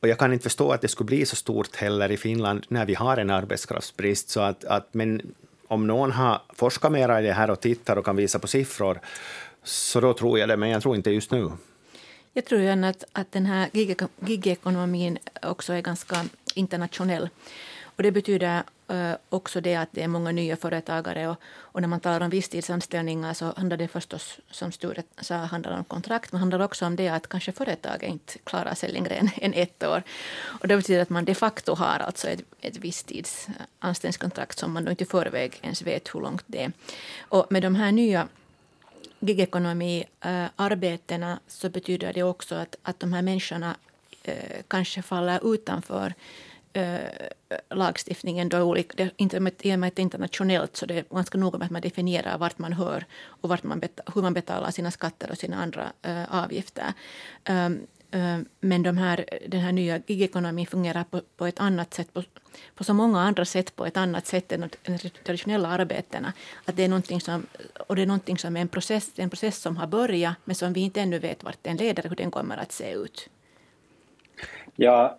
Och 0.00 0.08
jag 0.08 0.18
kan 0.18 0.32
inte 0.32 0.42
förstå 0.42 0.72
att 0.72 0.80
det 0.80 0.88
skulle 0.88 1.06
bli 1.06 1.26
så 1.26 1.36
stort 1.36 1.76
heller 1.76 2.10
i 2.10 2.16
Finland 2.16 2.66
när 2.68 2.86
vi 2.86 2.94
har 2.94 3.16
en 3.16 3.30
arbetskraftsbrist. 3.30 4.28
Så 4.28 4.40
att, 4.40 4.64
att, 4.64 4.94
men 4.94 5.34
om 5.68 5.86
någon 5.86 6.12
har 6.12 6.42
forskat 6.54 6.92
mer 6.92 7.18
i 7.18 7.26
det 7.26 7.32
här 7.32 7.50
och 7.50 7.60
tittar 7.60 7.96
och 7.96 8.04
kan 8.04 8.16
visa 8.16 8.38
på 8.38 8.46
siffror, 8.46 9.00
så 9.62 10.00
då 10.00 10.14
tror 10.14 10.38
jag 10.38 10.48
det, 10.48 10.56
men 10.56 10.68
jag 10.68 10.82
tror 10.82 10.96
inte 10.96 11.10
just 11.10 11.30
nu. 11.30 11.50
Jag 12.32 12.44
tror 12.44 12.60
ju 12.60 12.68
att, 12.68 13.04
att 13.12 13.32
den 13.32 13.46
här 13.46 13.68
gigekonomin 14.20 15.18
också 15.42 15.72
är 15.72 15.80
ganska 15.80 16.24
internationell. 16.54 17.28
Och 17.98 18.04
det 18.04 18.12
betyder 18.12 18.62
eh, 18.88 19.12
också 19.28 19.60
det 19.60 19.76
att 19.76 19.88
det 19.92 20.02
är 20.02 20.08
många 20.08 20.32
nya 20.32 20.56
företagare. 20.56 21.28
Och, 21.28 21.36
och, 21.58 21.80
när 21.80 21.88
man 21.88 22.00
talar 22.00 22.20
om 22.20 22.30
visstidsanställningar 22.30 23.34
så 23.34 23.52
handlar 23.56 23.76
det 23.76 23.88
förstås, 23.88 24.38
som 24.50 24.72
Sture 24.72 25.02
sa, 25.20 25.34
handlar 25.34 25.78
om 25.78 25.84
kontrakt. 25.84 26.32
Men 26.32 26.38
handlar 26.38 26.60
också 26.60 26.86
om 26.86 26.96
det 26.96 27.08
att 27.08 27.28
kanske 27.28 27.52
företaget 27.52 28.10
inte 28.10 28.38
klarar 28.38 28.74
sig 28.74 28.92
längre 28.92 29.14
än, 29.14 29.30
än 29.36 29.54
ett 29.54 29.82
år. 29.82 30.02
Och 30.60 30.68
det 30.68 30.76
betyder 30.76 31.02
att 31.02 31.10
man 31.10 31.24
de 31.24 31.34
facto 31.34 31.74
har 31.74 31.98
alltså 31.98 32.28
ett, 32.28 32.40
ett 32.60 32.76
visstidsanställningskontrakt 32.76 34.58
som 34.58 34.72
man 34.72 34.84
då 34.84 34.90
inte 34.90 35.04
i 35.04 35.06
förväg 35.06 35.58
ens 35.62 35.82
vet 35.82 36.14
hur 36.14 36.20
långt 36.20 36.44
det 36.46 36.62
är. 36.62 36.72
Och 37.20 37.46
med 37.50 37.62
de 37.62 37.74
här 37.74 37.92
nya 37.92 38.28
gigekonomi-arbetena 39.20 41.32
eh, 41.32 41.38
så 41.48 41.68
betyder 41.68 42.12
det 42.12 42.22
också 42.22 42.54
att, 42.54 42.76
att 42.82 43.00
de 43.00 43.12
här 43.12 43.22
människorna 43.22 43.76
eh, 44.22 44.62
kanske 44.68 45.02
faller 45.02 45.54
utanför 45.54 46.14
eh, 46.78 47.56
lagstiftningen. 47.70 48.48
Då 48.48 48.62
olika, 48.62 48.94
det, 48.96 49.10
I 49.18 49.38
och 49.38 49.42
med 49.42 49.50
att 49.50 49.58
det 49.96 50.00
är 50.00 50.00
internationellt 50.00 50.76
så 50.76 50.86
det 50.86 50.94
är 50.94 51.04
ganska 51.10 51.38
noga 51.38 51.58
med 51.58 51.64
att 51.64 51.70
man 51.70 51.82
definierar 51.82 52.38
vart 52.38 52.58
man 52.58 52.72
hör 52.72 53.04
och 53.26 53.48
vart 53.48 53.62
man 53.62 53.80
betal, 53.80 54.06
hur 54.14 54.22
man 54.22 54.34
betalar 54.34 54.70
sina 54.70 54.90
skatter 54.90 55.30
och 55.30 55.38
sina 55.38 55.56
andra 55.56 55.92
eh, 56.02 56.42
avgifter. 56.44 56.92
Um, 57.48 57.86
men 58.60 58.82
de 58.82 58.98
här, 58.98 59.24
den 59.48 59.60
här 59.60 59.72
nya 59.72 60.00
gigekonomin 60.06 60.66
fungerar 60.66 61.04
på, 61.04 61.20
på 61.36 61.46
ett 61.46 61.60
annat 61.60 61.94
sätt, 61.94 62.12
på, 62.12 62.22
på 62.74 62.84
så 62.84 62.94
många 62.94 63.20
andra 63.20 63.44
sätt, 63.44 63.76
på 63.76 63.86
ett 63.86 63.96
annat 63.96 64.26
sätt 64.26 64.52
än 64.52 64.60
de 64.60 64.98
traditionella 65.24 65.68
arbetena. 65.68 66.32
Att 66.64 66.76
det 66.76 66.84
är 66.84 66.88
någonting 66.88 67.20
som, 67.20 67.46
och 67.86 67.96
det 67.96 68.02
är 68.02 68.06
någonting 68.06 68.38
som 68.38 68.56
är 68.56 68.60
en 68.60 68.68
process, 68.68 69.10
en 69.16 69.30
process 69.30 69.58
som 69.58 69.76
har 69.76 69.86
börjat, 69.86 70.34
men 70.44 70.54
som 70.54 70.72
vi 70.72 70.80
inte 70.80 71.00
ännu 71.00 71.18
vet 71.18 71.44
vart 71.44 71.58
den 71.62 71.76
leder, 71.76 72.08
hur 72.08 72.16
den 72.16 72.30
kommer 72.30 72.56
att 72.56 72.72
se 72.72 72.92
ut. 72.92 73.28
Ja, 74.76 75.18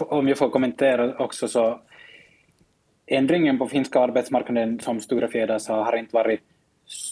om 0.00 0.28
jag 0.28 0.38
får 0.38 0.50
kommentera 0.50 1.16
också 1.18 1.48
så 1.48 1.80
ändringen 3.06 3.58
på 3.58 3.66
finska 3.66 4.00
arbetsmarknaden, 4.00 4.80
som 4.80 5.00
Sture 5.00 5.28
Fjäder 5.28 5.58
sa, 5.58 5.84
har 5.84 5.96
inte 5.96 6.16
varit 6.16 6.40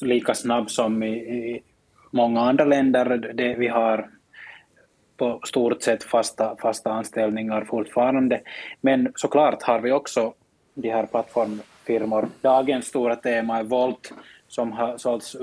lika 0.02 0.34
snabb 0.34 0.70
som 0.70 1.02
i, 1.02 1.16
i 1.16 1.62
många 2.10 2.40
andra 2.40 2.64
länder. 2.64 3.32
Det, 3.34 3.54
vi 3.54 3.68
har 3.68 4.10
på 5.16 5.40
stort 5.44 5.82
sett 5.82 6.04
fasta, 6.04 6.56
fasta 6.56 6.92
anställningar 6.92 7.64
fortfarande. 7.64 8.40
Men 8.80 9.12
såklart 9.14 9.62
har 9.62 9.80
vi 9.80 9.92
också 9.92 10.34
de 10.74 10.90
här 10.90 11.06
plattformfirmor. 11.06 12.28
Dagens 12.40 12.86
stora 12.86 13.16
tema 13.16 13.58
är 13.58 13.64
Volt 13.64 14.12
som 14.48 14.72
har 14.72 14.98
sålts 14.98 15.36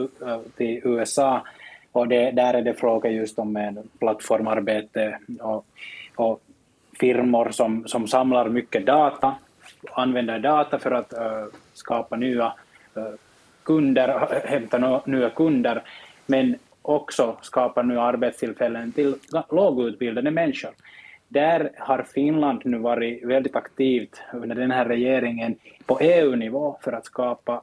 till 0.57 0.81
USA 0.83 1.43
och 1.91 2.07
det, 2.07 2.31
där 2.31 2.53
är 2.53 2.61
det 2.61 2.73
fråga 2.73 3.09
just 3.09 3.39
om 3.39 3.55
en 3.55 3.89
plattformarbete 3.99 5.19
och, 5.39 5.65
och 6.15 6.41
firmor 7.03 7.51
som, 7.51 7.87
som 7.87 8.07
samlar 8.07 8.49
mycket 8.49 8.85
data, 8.85 9.35
använder 9.91 10.39
data 10.39 10.79
för 10.79 10.91
att 10.91 11.13
uh, 11.13 11.45
skapa 11.73 12.15
nya 12.15 12.53
uh, 12.97 13.03
kunder, 13.63 14.41
hämta 14.45 15.01
nya 15.05 15.29
kunder, 15.29 15.83
men 16.25 16.55
också 16.81 17.37
skapar 17.41 17.83
nya 17.83 18.01
arbetstillfällen 18.01 18.91
till 18.91 19.15
lågutbildade 19.51 20.31
människor. 20.31 20.71
Där 21.27 21.71
har 21.77 22.05
Finland 22.13 22.61
nu 22.65 22.77
varit 22.77 23.25
väldigt 23.25 23.55
aktivt 23.55 24.21
under 24.33 24.55
den 24.55 24.71
här 24.71 24.85
regeringen 24.85 25.55
på 25.85 25.99
EU-nivå 25.99 26.77
för 26.81 26.91
att 26.91 27.05
skapa 27.05 27.61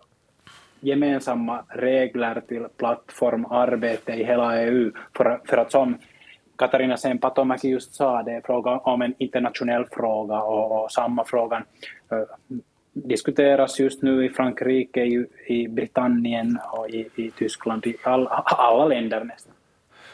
gemensamma 0.81 1.65
regler 1.69 2.43
till 2.49 2.67
plattformarbete 2.77 4.13
i 4.13 4.25
hela 4.25 4.63
EU. 4.63 4.93
För, 5.17 5.41
för 5.45 5.57
att 5.57 5.73
som 5.73 5.99
Katarina 6.61 6.97
Sempatomäki 6.97 7.69
just 7.69 7.95
sa, 7.95 8.23
det 8.23 8.33
är 8.33 8.41
fråga 8.41 8.71
om 8.71 9.03
en 9.03 9.15
internationell 9.19 9.87
fråga 9.91 10.41
och, 10.41 10.85
och 10.85 10.93
samma 10.93 11.25
frågan 11.25 11.63
diskuteras 12.93 13.81
just 13.81 14.03
nu 14.03 14.25
i 14.25 14.29
Frankrike, 14.29 15.05
i, 15.05 15.27
i 15.47 15.69
Britannien 15.69 16.59
och 16.73 16.89
i, 16.89 17.09
i 17.17 17.31
Tyskland, 17.31 17.87
i 17.87 17.97
all, 18.03 18.29
alla 18.45 18.87
länder 18.87 19.25
nästan. 19.25 19.53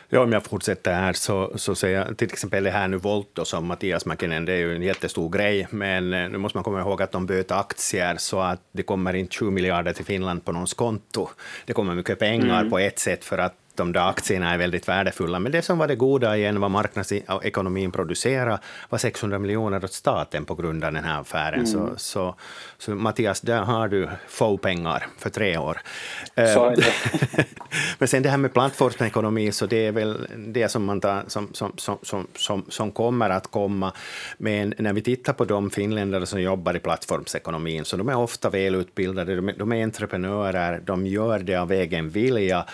Ja, 0.09 0.23
om 0.23 0.33
jag 0.33 0.45
fortsätter 0.45 0.95
här 0.95 1.13
så, 1.13 1.53
så 1.55 1.75
ser 1.75 1.89
jag 1.89 2.19
till 2.19 2.33
exempel 2.33 2.65
det 2.65 2.71
här 2.71 2.89
nu 2.89 2.97
Volt 2.97 3.39
som 3.43 3.67
Mattias 3.67 4.07
Mäkinen, 4.07 4.45
det 4.45 4.53
är 4.53 4.57
ju 4.57 4.75
en 4.75 4.83
jättestor 4.83 5.31
grej, 5.31 5.67
men 5.71 6.15
eh, 6.15 6.29
nu 6.29 6.39
måste 6.39 6.57
man 6.57 6.65
komma 6.65 6.81
ihåg 6.81 7.03
att 7.03 7.13
de 7.13 7.27
böt 7.27 7.51
aktier 7.51 8.17
så 8.19 8.41
att 8.41 8.61
det 8.73 8.83
kommer 8.83 9.15
inte 9.15 9.35
20 9.35 9.51
miljarder 9.51 9.93
till 9.93 10.05
Finland 10.05 10.45
på 10.45 10.53
någons 10.53 10.75
konto. 10.75 11.29
Det 11.65 11.73
kommer 11.73 11.95
mycket 11.95 12.19
pengar 12.19 12.61
mm. 12.61 12.71
på 12.71 12.79
ett 12.79 12.99
sätt 12.99 13.25
för 13.25 13.39
att 13.39 13.55
de 13.77 13.93
där 13.93 14.09
aktierna 14.09 14.53
är 14.53 14.59
väldigt 14.59 14.89
värdefulla. 14.89 15.39
Men 15.39 15.53
det 15.53 15.63
som 15.63 15.79
var 15.79 15.89
det 15.89 15.97
goda 15.97 16.37
igen, 16.37 16.61
vad 16.61 16.71
marknadsekonomin 16.71 17.93
producerade, 17.93 18.59
var 18.89 18.99
600 18.99 19.39
miljoner 19.39 19.85
åt 19.85 19.93
staten 19.93 20.45
på 20.45 20.55
grund 20.55 20.85
av 20.85 20.93
den 20.93 21.05
här 21.05 21.21
affären. 21.21 21.55
Mm. 21.55 21.67
Så, 21.67 21.91
så, 21.97 22.35
så, 22.79 22.91
Mattias, 22.95 23.41
där 23.41 23.63
har 23.63 23.89
du 23.89 24.09
få 24.29 24.59
pengar 24.59 25.07
för 25.19 25.31
tre 25.31 25.59
år. 25.59 25.79
Men 27.99 28.09
sen 28.09 28.23
det 28.23 28.29
här 28.29 28.37
med 28.37 28.53
plattformsekonomi, 28.53 29.53
så 29.53 29.67
det 29.67 29.87
är 29.87 29.93
väl 29.93 30.27
det 30.37 30.69
som, 30.69 30.85
man 30.85 31.01
tar, 31.01 31.25
som, 31.27 31.49
som, 31.53 31.73
som, 31.77 32.27
som, 32.35 32.65
som, 32.69 32.93
kommer 32.93 33.31
att 33.31 33.47
komma. 33.47 33.93
Men 34.39 34.75
när 34.79 34.93
vi 34.93 35.03
tittar 35.03 35.33
på 35.33 35.45
de 35.45 35.71
finländare 35.71 36.27
som 36.27 36.41
jobbar 36.41 36.77
i 36.77 36.79
plattformsekonomin, 36.79 37.85
så 37.85 37.97
de 37.97 38.09
är 38.09 38.17
ofta 38.17 38.51
välutbildade, 38.51 39.37
de 39.37 39.49
är, 39.49 39.55
de 39.59 39.73
är 39.73 39.83
entreprenörer, 39.83 40.81
de 40.85 41.07
gör 41.07 41.39
det 41.39 41.57
av 41.57 41.73
egen 41.73 42.11
vilja. 42.11 42.65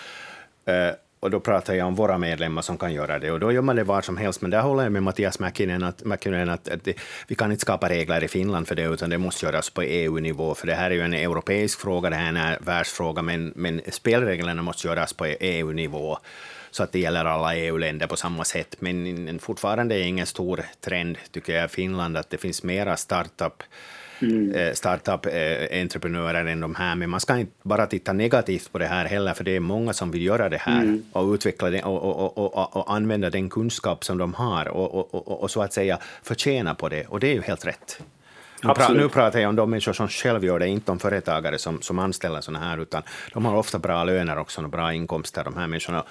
Eh, 0.65 0.95
och 1.23 1.31
då 1.31 1.41
pratar 1.41 1.75
jag 1.75 1.87
om 1.87 1.95
våra 1.95 2.19
medlemmar 2.19 2.63
som 2.63 2.79
kan 2.79 2.93
göra 2.93 3.19
det. 3.19 3.31
Och 3.31 3.41
då 3.41 3.53
gör 3.53 3.63
man 3.63 3.77
det 3.77 3.85
var 3.85 4.03
som 4.03 4.17
helst. 4.17 4.43
Men 4.43 4.51
där 4.51 4.61
håller 4.61 4.83
jag 4.83 4.93
med 4.93 5.03
Mattias 5.03 5.39
Mäkinen 5.39 5.83
att, 5.83 6.05
Mäkinen 6.05 6.49
att, 6.49 6.69
att 6.69 6.85
det, 6.85 6.95
vi 7.27 7.35
kan 7.35 7.51
inte 7.51 7.61
skapa 7.61 7.89
regler 7.89 8.25
i 8.25 8.29
Finland 8.29 8.69
för 8.69 8.75
det, 8.75 8.83
utan 8.83 9.11
det 9.11 9.19
måste 9.19 9.47
göras 9.47 9.71
på 9.71 9.83
EU-nivå. 9.83 10.55
För 10.55 10.67
det 10.67 10.75
här 10.75 10.91
är 10.91 10.95
ju 10.95 11.01
en 11.01 11.15
europeisk 11.15 11.81
fråga, 11.81 12.11
det 12.11 12.17
här 12.17 12.33
är 12.33 12.53
en 12.53 12.65
världsfråga, 12.65 13.23
men, 13.23 13.53
men 13.57 13.81
spelreglerna 13.91 14.63
måste 14.63 14.89
göras 14.89 15.13
på 15.13 15.27
EU-nivå 15.27 16.19
så 16.71 16.83
att 16.83 16.93
det 16.93 16.99
gäller 16.99 17.25
alla 17.25 17.57
EU-länder 17.57 18.07
på 18.07 18.17
samma 18.17 18.45
sätt. 18.45 18.77
Men 18.79 19.39
fortfarande 19.39 19.95
är 19.95 20.03
ingen 20.03 20.27
stor 20.27 20.65
trend, 20.81 21.19
tycker 21.31 21.57
jag, 21.57 21.65
i 21.65 21.69
Finland, 21.69 22.17
att 22.17 22.31
det 22.31 22.39
finns 22.39 22.63
mera 22.63 22.97
startup 22.97 23.63
mm. 24.23 24.55
Eh, 24.55 24.73
startup-entreprenörer 24.73 26.45
än 26.45 26.61
de 26.61 26.75
här. 26.75 26.95
Men 26.95 27.11
man 27.11 27.21
ska 27.21 27.39
inte 27.39 27.53
bara 27.63 27.87
titta 27.87 28.13
negativt 28.13 28.73
på 28.73 28.79
det 28.79 28.87
här 28.87 29.05
heller, 29.05 29.35
för 29.35 29.45
det 29.45 29.57
är 29.57 29.61
många 29.61 29.93
som 29.93 30.11
vill 30.11 30.23
göra 30.23 30.49
det 30.49 30.57
här 30.57 30.83
mm. 30.83 31.03
och 31.13 31.33
utveckla 31.33 31.71
det 31.71 31.83
och, 31.83 32.03
och, 32.03 32.39
och, 32.39 32.77
och, 32.77 32.95
använda 32.95 33.31
den 33.31 33.51
kunskap 33.51 34.05
som 34.05 34.19
de 34.19 34.35
har 34.35 34.69
och, 34.69 35.43
och, 35.43 35.51
så 35.51 35.63
att 35.63 35.73
säga 35.73 35.99
förtjäna 36.23 36.75
på 36.75 36.89
det. 36.89 37.07
Och 37.07 37.21
det 37.21 37.29
är 37.29 37.35
ju 37.35 37.43
helt 37.43 37.67
rätt. 37.67 38.03
Nu, 38.63 38.75
pra, 38.75 38.89
nu, 38.89 39.09
pratar 39.09 39.41
jag 39.41 39.49
om 39.49 39.57
de 39.57 39.71
människor 39.71 39.93
som 39.93 40.09
själv 40.09 40.45
gör 40.45 40.59
det, 40.59 40.69
inte 40.69 40.93
om 40.93 40.99
företagare 40.99 41.59
som, 41.59 41.83
som 41.83 41.99
anställer 41.99 42.41
sådana 42.41 42.65
här, 42.65 42.79
utan 42.79 43.03
de 43.33 43.45
har 43.45 43.57
ofta 43.57 43.79
bra 43.79 44.05
löner 44.05 44.39
också 44.39 44.63
och 44.63 44.69
bra 44.69 44.93
inkomster, 44.93 45.45
de 45.45 45.57
här 45.57 45.67
människorna, 45.67 46.05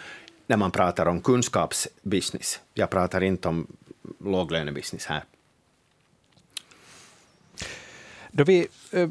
när 0.47 0.58
man 0.58 0.71
pratar 0.71 1.06
om 1.06 1.21
kunskapsbusiness. 1.21 2.60
Jag 2.74 2.89
pratar 2.89 3.24
inte 3.24 3.47
om 3.47 3.67
låglönebusiness 4.26 5.06
här. 5.06 5.24
Då 8.31 8.43
vi 8.43 8.67
eh, 8.91 9.09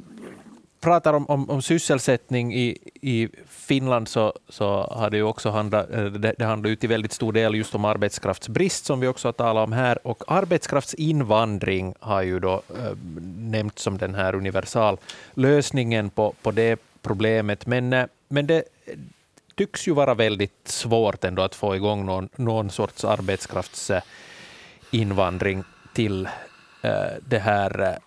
pratar 0.81 1.15
om, 1.15 1.27
om, 1.27 1.51
om, 1.51 1.63
sysselsättning 1.63 2.55
i, 2.55 2.79
i 3.01 3.29
Finland 3.49 4.09
så, 4.09 4.35
så 4.49 4.89
har 4.91 5.11
det 5.11 5.17
ju 5.17 5.23
också 5.23 5.51
handlat, 5.51 5.91
eh, 5.91 6.05
det, 6.05 6.35
det 6.39 6.45
handlar 6.45 6.71
ju 6.71 6.77
till 6.77 6.89
väldigt 6.89 7.13
stor 7.13 7.33
del 7.33 7.55
just 7.55 7.75
om 7.75 7.85
arbetskraftsbrist 7.85 8.85
som 8.85 9.01
vi 9.01 9.07
också 9.07 9.29
har 9.29 9.33
talat 9.33 9.65
om 9.65 9.73
här 9.73 10.07
och 10.07 10.23
arbetskraftsinvandring 10.27 11.95
har 12.01 12.23
ju 12.23 12.41
då 12.41 12.63
äh, 12.69 12.97
nämnts 13.37 13.83
som 13.83 13.99
den 13.99 14.15
här 14.15 14.35
universallösningen 14.35 16.11
på, 16.11 16.35
på 16.43 16.51
det 16.51 16.81
problemet. 17.03 17.67
Men, 17.67 17.93
äh, 17.93 18.07
men 18.29 18.47
det 18.47 18.65
tycks 19.55 19.89
ju 19.89 19.95
vara 19.95 20.15
väldigt 20.15 20.69
svårt 20.69 21.25
ändå 21.25 21.43
att 21.43 21.55
få 21.55 21.77
igång 21.77 22.07
någon, 22.07 22.29
någon 22.37 22.71
sorts 22.71 23.05
arbetskraftsinvandring 23.05 25.65
till 25.95 26.29
det 27.29 27.39
här 27.39 27.99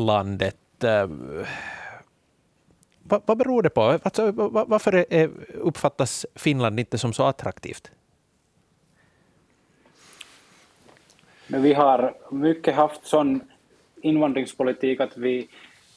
landet. 0.00 0.84
Eh, 0.84 1.08
vad, 3.02 3.22
vad 3.26 3.38
beror 3.38 3.62
det 3.62 3.70
på? 3.70 3.98
Alltså, 4.02 4.30
varför 4.30 5.06
är, 5.10 5.30
uppfattas 5.54 6.26
Finland 6.34 6.80
inte 6.80 6.98
som 6.98 7.12
så 7.12 7.24
attraktivt? 7.24 7.90
Men 11.46 11.62
vi 11.62 11.72
har 11.72 12.14
mycket 12.30 12.74
haft 12.74 13.06
sån 13.06 13.40
invandringspolitik 14.02 15.00
att 15.00 15.16
vi 15.16 15.48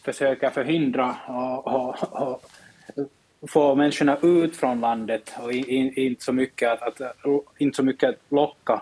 försöker 0.06 0.50
förhindra 0.50 1.16
och, 1.28 1.68
och, 1.68 1.96
och 2.12 2.42
få 3.50 3.76
människorna 3.76 4.18
ut 4.22 4.56
från 4.56 4.80
landet 4.80 5.36
och 5.40 5.52
inte 5.52 6.24
så 6.24 6.34
mycket 6.34 6.82
att, 6.82 7.02
att, 7.02 7.18
inte 7.58 7.76
så 7.76 7.84
mycket 7.84 8.10
att 8.10 8.16
locka 8.30 8.82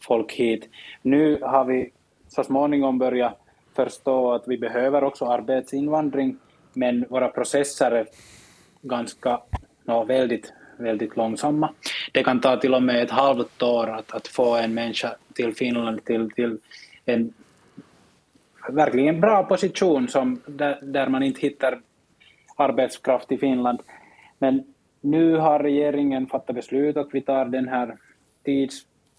folk 0.00 0.32
hit. 0.32 0.68
Nu 1.02 1.40
har 1.42 1.64
vi 1.64 1.90
så 2.28 2.44
småningom 2.44 2.98
börjat 2.98 3.47
förstå 3.84 4.32
att 4.32 4.48
vi 4.48 4.58
behöver 4.58 5.04
också 5.04 5.24
arbetsinvandring, 5.24 6.36
men 6.72 7.04
våra 7.08 7.28
processer 7.28 7.90
är 7.90 8.06
ganska, 8.82 9.40
no, 9.84 10.04
väldigt, 10.04 10.52
väldigt 10.76 11.16
långsamma. 11.16 11.74
Det 12.12 12.22
kan 12.22 12.40
ta 12.40 12.56
till 12.56 12.74
och 12.74 12.82
med 12.82 13.02
ett 13.02 13.10
halvt 13.10 13.62
år 13.62 13.86
att, 13.86 14.12
att 14.12 14.26
få 14.28 14.56
en 14.56 14.74
människa 14.74 15.16
till 15.34 15.54
Finland 15.54 16.04
till, 16.04 16.30
till 16.30 16.58
en 17.04 17.32
verkligen 18.68 19.20
bra 19.20 19.44
position 19.44 20.08
som, 20.08 20.40
där, 20.46 20.78
där 20.82 21.08
man 21.08 21.22
inte 21.22 21.40
hittar 21.40 21.80
arbetskraft 22.56 23.32
i 23.32 23.38
Finland. 23.38 23.78
Men 24.38 24.64
nu 25.00 25.36
har 25.36 25.58
regeringen 25.58 26.26
fattat 26.26 26.56
beslut 26.56 26.96
att 26.96 27.08
vi 27.12 27.20
tar 27.20 27.44
den 27.44 27.68
här 27.68 27.96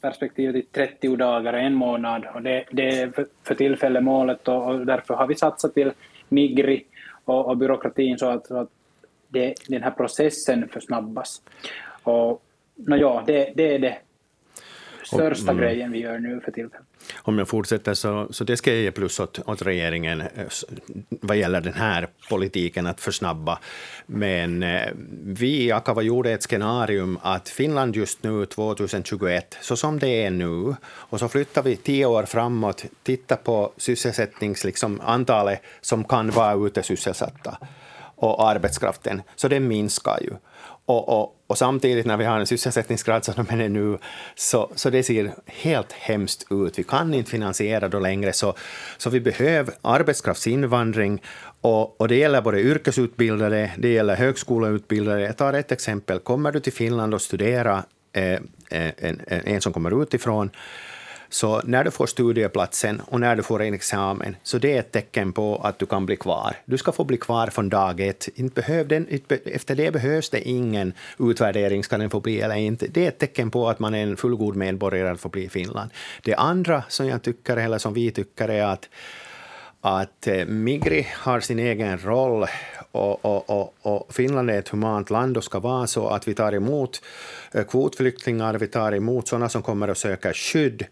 perspektivet 0.01 0.55
i 0.55 0.61
30 0.61 1.15
dagar, 1.15 1.53
en 1.53 1.73
månad, 1.73 2.25
och 2.33 2.41
det, 2.41 2.65
det 2.71 3.01
är 3.01 3.09
för, 3.09 3.25
för 3.43 3.55
tillfället 3.55 4.03
målet 4.03 4.47
och, 4.47 4.67
och, 4.67 4.85
därför 4.85 5.13
har 5.13 5.27
vi 5.27 5.35
satsat 5.35 5.73
till 5.73 5.91
Migri 6.29 6.85
och, 7.25 7.47
och 7.47 7.57
byråkratin 7.57 8.17
så 8.17 8.25
att, 8.25 8.47
så 8.47 8.57
att 8.57 8.69
det, 9.27 9.53
den 9.67 9.83
här 9.83 9.91
processen 9.91 10.69
försnabbas. 10.69 11.41
Och, 12.03 12.43
no, 12.75 12.95
ja, 12.95 13.23
det, 13.27 13.53
det 13.55 13.75
är 13.75 13.79
det 13.79 13.97
största 15.15 15.51
mm. 15.51 15.63
grejen 15.63 15.91
vi 15.91 15.99
gör 15.99 16.19
nu 16.19 16.41
för 16.45 16.51
tillfället. 16.51 16.85
Om 17.21 17.37
jag 17.37 17.47
fortsätter 17.47 17.93
så, 17.93 18.27
så 18.31 18.43
det 18.43 18.57
ska 18.57 18.71
jag 18.71 18.81
ge 18.81 18.91
plus 18.91 19.19
åt, 19.19 19.39
åt 19.45 19.61
regeringen 19.61 20.21
eh, 20.21 20.27
vad 21.09 21.37
gäller 21.37 21.61
den 21.61 21.73
här 21.73 22.07
politiken 22.29 22.87
att 22.87 23.01
försnabba. 23.01 23.59
Men 24.05 24.63
eh, 24.63 24.89
vi 25.23 25.63
i 25.63 25.71
Akava 25.71 26.01
gjorde 26.01 26.31
ett 26.31 26.43
scenarium 26.43 27.19
att 27.21 27.49
Finland 27.49 27.95
just 27.95 28.23
nu 28.23 28.45
2021, 28.45 29.57
så 29.61 29.75
som 29.75 29.99
det 29.99 30.23
är 30.23 30.31
nu, 30.31 30.75
och 30.85 31.19
så 31.19 31.29
flyttar 31.29 31.63
vi 31.63 31.75
tio 31.75 32.05
år 32.05 32.23
framåt, 32.23 32.85
titta 33.03 33.35
på 33.35 33.71
sysselsättnings, 33.77 34.63
liksom 34.63 35.01
antalet 35.01 35.61
som 35.81 36.03
kan 36.03 36.29
vara 36.29 36.67
ute 36.67 36.83
sysselsatta 36.83 37.57
och 38.15 38.49
arbetskraften, 38.49 39.21
så 39.35 39.47
det 39.47 39.59
minskar 39.59 40.19
ju. 40.21 40.31
Och, 40.89 41.09
och, 41.09 41.35
och, 41.47 41.57
samtidigt 41.57 42.05
när 42.05 42.17
vi 42.17 42.25
har 42.25 42.39
en 42.39 42.47
sysselsättningsgrad 42.47 43.25
som 43.25 43.45
den 43.49 43.61
är 43.61 43.69
nu, 43.69 43.97
så, 44.35 44.71
så 44.75 44.89
det 44.89 45.03
ser 45.03 45.33
helt 45.45 45.91
hemskt 45.91 46.45
ut. 46.51 46.79
Vi 46.79 46.83
kan 46.83 47.13
inte 47.13 47.31
finansiera 47.31 47.87
det 47.87 47.99
längre, 47.99 48.33
så, 48.33 48.55
så 48.97 49.09
vi 49.09 49.19
behöver 49.19 49.73
arbetskraftsinvandring. 49.81 51.21
Och, 51.61 52.01
och 52.01 52.07
det 52.07 52.15
gäller 52.15 52.41
både 52.41 52.61
yrkesutbildade, 52.61 53.71
det 53.77 53.89
gäller 53.89 54.15
högskoleutbildade. 54.15 55.21
Jag 55.21 55.37
tar 55.37 55.53
ett 55.53 55.71
exempel. 55.71 56.19
Kommer 56.19 56.51
du 56.51 56.59
till 56.59 56.73
Finland 56.73 57.13
och 57.13 57.21
studerar, 57.21 57.83
eh, 58.13 58.33
eh 58.33 58.39
en, 58.69 59.21
en, 59.27 59.41
en 59.45 59.61
som 59.61 59.73
kommer 59.73 60.03
utifrån, 60.03 60.49
så 61.29 61.61
när 61.65 61.83
du 61.83 61.91
får 61.91 62.07
studieplatsen 62.07 63.01
och 63.05 63.19
när 63.19 63.35
du 63.35 63.43
får 63.43 63.61
en 63.61 63.73
examen, 63.73 64.35
så 64.43 64.57
det 64.57 64.75
är 64.75 64.79
ett 64.79 64.91
tecken 64.91 65.33
på 65.33 65.55
att 65.63 65.79
du 65.79 65.85
kan 65.85 66.05
bli 66.05 66.15
kvar. 66.15 66.55
Du 66.65 66.77
ska 66.77 66.91
få 66.91 67.03
bli 67.03 67.17
kvar 67.17 67.47
från 67.47 67.69
dag 67.69 67.99
ett. 67.99 68.29
Inte 68.35 68.61
behöv 68.61 68.87
den, 68.87 69.07
efter 69.45 69.75
det 69.75 69.91
behövs 69.91 70.29
det 70.29 70.41
ingen 70.41 70.93
utvärdering, 71.19 71.83
ska 71.83 71.97
den 71.97 72.09
få 72.09 72.19
bli 72.19 72.41
eller 72.41 72.55
inte. 72.55 72.87
Det 72.87 73.05
är 73.05 73.07
ett 73.07 73.19
tecken 73.19 73.51
på 73.51 73.69
att 73.69 73.79
man 73.79 73.95
är 73.95 74.03
en 74.03 74.17
fullgod 74.17 74.55
medborgare 74.55 75.09
att 75.09 75.19
få 75.19 75.29
bli 75.29 75.43
i 75.43 75.49
Finland. 75.49 75.89
Det 76.23 76.35
andra 76.35 76.83
som 76.87 77.07
jag 77.07 77.21
tycker, 77.21 77.57
eller 77.57 77.77
som 77.77 77.93
vi 77.93 78.11
tycker, 78.11 78.49
är 78.49 78.63
att 78.63 78.89
att 79.81 80.27
eh, 80.27 80.45
Migri 80.45 81.07
har 81.13 81.39
sin 81.39 81.59
egen 81.59 81.97
roll 81.97 82.47
och, 82.91 83.25
och, 83.25 83.49
och, 83.49 83.75
och, 83.81 84.13
Finland 84.13 84.49
är 84.49 84.59
ett 84.59 84.69
humant 84.69 85.09
land 85.09 85.37
och 85.37 85.43
ska 85.43 85.59
vara 85.59 85.87
så 85.87 86.07
att 86.07 86.27
vi 86.27 86.33
tar 86.33 86.53
emot 86.53 87.01
eh, 87.51 87.63
kvotflyktingar, 87.63 88.53
vi 88.53 88.67
tar 88.67 88.91
emot 88.91 89.27
sådana 89.27 89.49
som 89.49 89.61
kommer 89.61 89.87
att 89.87 89.97
söka 89.97 90.33
skydd 90.33 90.85